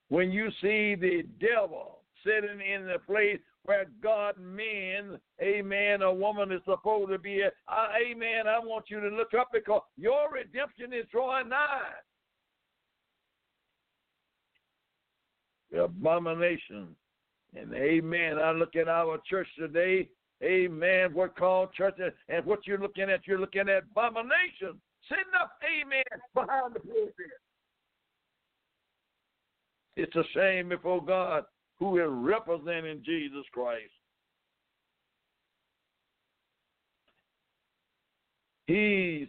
[0.09, 6.51] When you see the devil sitting in the place where God men, amen, a woman
[6.51, 11.05] is supposed to be, amen, I want you to look up because your redemption is
[11.11, 11.89] drawing nigh.
[15.71, 16.95] The abomination.
[17.55, 18.37] And amen.
[18.37, 20.09] I look at our church today,
[20.43, 21.95] amen, what called church,
[22.29, 24.79] and what you're looking at, you're looking at abomination
[25.09, 27.13] sitting up, amen, behind the pulpit.
[29.95, 31.43] It's a shame before oh God
[31.79, 33.91] who is representing Jesus Christ.
[38.67, 39.27] He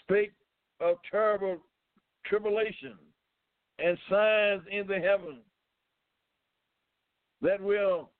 [0.00, 0.32] spake
[0.80, 1.58] of terrible
[2.26, 2.96] tribulation
[3.78, 5.44] and signs in the heavens
[7.42, 8.10] that will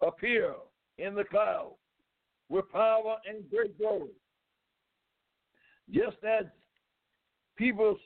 [0.00, 0.54] appear
[0.98, 1.74] in the cloud
[2.48, 4.10] with power and great glory.
[5.90, 6.46] Just as
[7.56, 7.96] people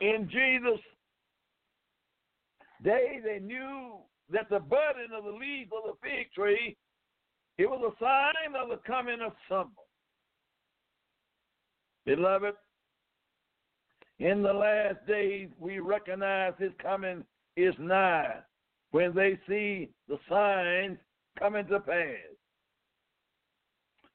[0.00, 0.80] in Jesus'
[2.84, 3.96] day, they knew
[4.30, 6.76] that the budding of the leaves of the fig tree,
[7.56, 9.70] it was a sign of the coming of summer.
[12.06, 12.54] Beloved,
[14.18, 17.24] in the last days, we recognize his coming
[17.56, 18.36] is nigh
[18.90, 20.98] when they see the signs
[21.38, 22.16] coming to pass.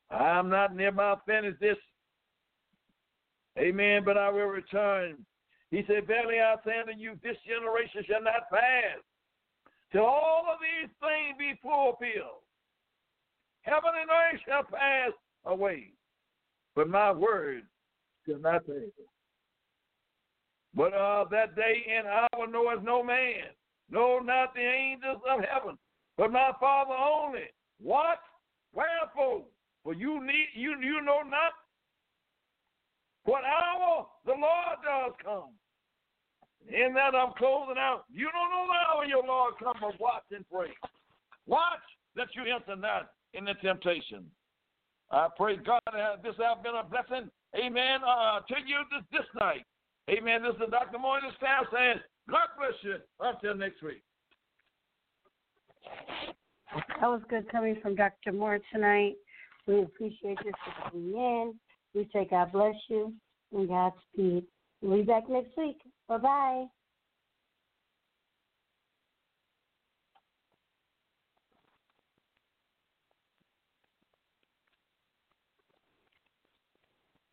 [0.10, 1.78] I'm not nearby finished this.
[3.58, 4.04] Amen.
[4.04, 5.26] But I will return.
[5.72, 9.00] He said, Verily I say unto you, this generation shall not pass
[9.92, 12.44] till all of these things be fulfilled.
[13.62, 15.12] Heaven and earth shall pass
[15.46, 15.94] away,
[16.76, 17.64] but my word
[18.28, 18.92] shall not pass.
[20.76, 23.54] But uh, that day and hour knoweth no man,
[23.90, 25.78] no, not the angels of heaven,
[26.18, 27.46] but my Father only.
[27.80, 28.20] What?
[28.74, 29.44] Wherefore?
[29.84, 31.54] For you need you you know not
[33.26, 35.52] what hour the Lord does come.
[36.70, 38.06] In that I'm closing out.
[38.12, 40.70] You don't know the hour your Lord come, but watch and pray.
[41.46, 41.84] Watch
[42.16, 44.26] that you enter not in the temptation.
[45.12, 45.82] I pray God
[46.24, 47.30] this has been a blessing.
[47.56, 48.00] Amen.
[48.04, 49.66] Uh, to you this, this night.
[50.10, 50.44] Amen.
[50.44, 51.00] This is Dr.
[51.00, 52.00] Moore and staff saying,
[52.30, 52.96] God bless you.
[53.20, 54.04] Until next week.
[57.00, 58.32] That was good coming from Dr.
[58.32, 59.14] Moore tonight.
[59.68, 61.54] We appreciate you for coming in.
[61.94, 63.14] We say God bless you
[63.54, 64.46] and Godspeed.
[64.82, 65.80] We'll be back next week.
[66.08, 66.66] Bye bye.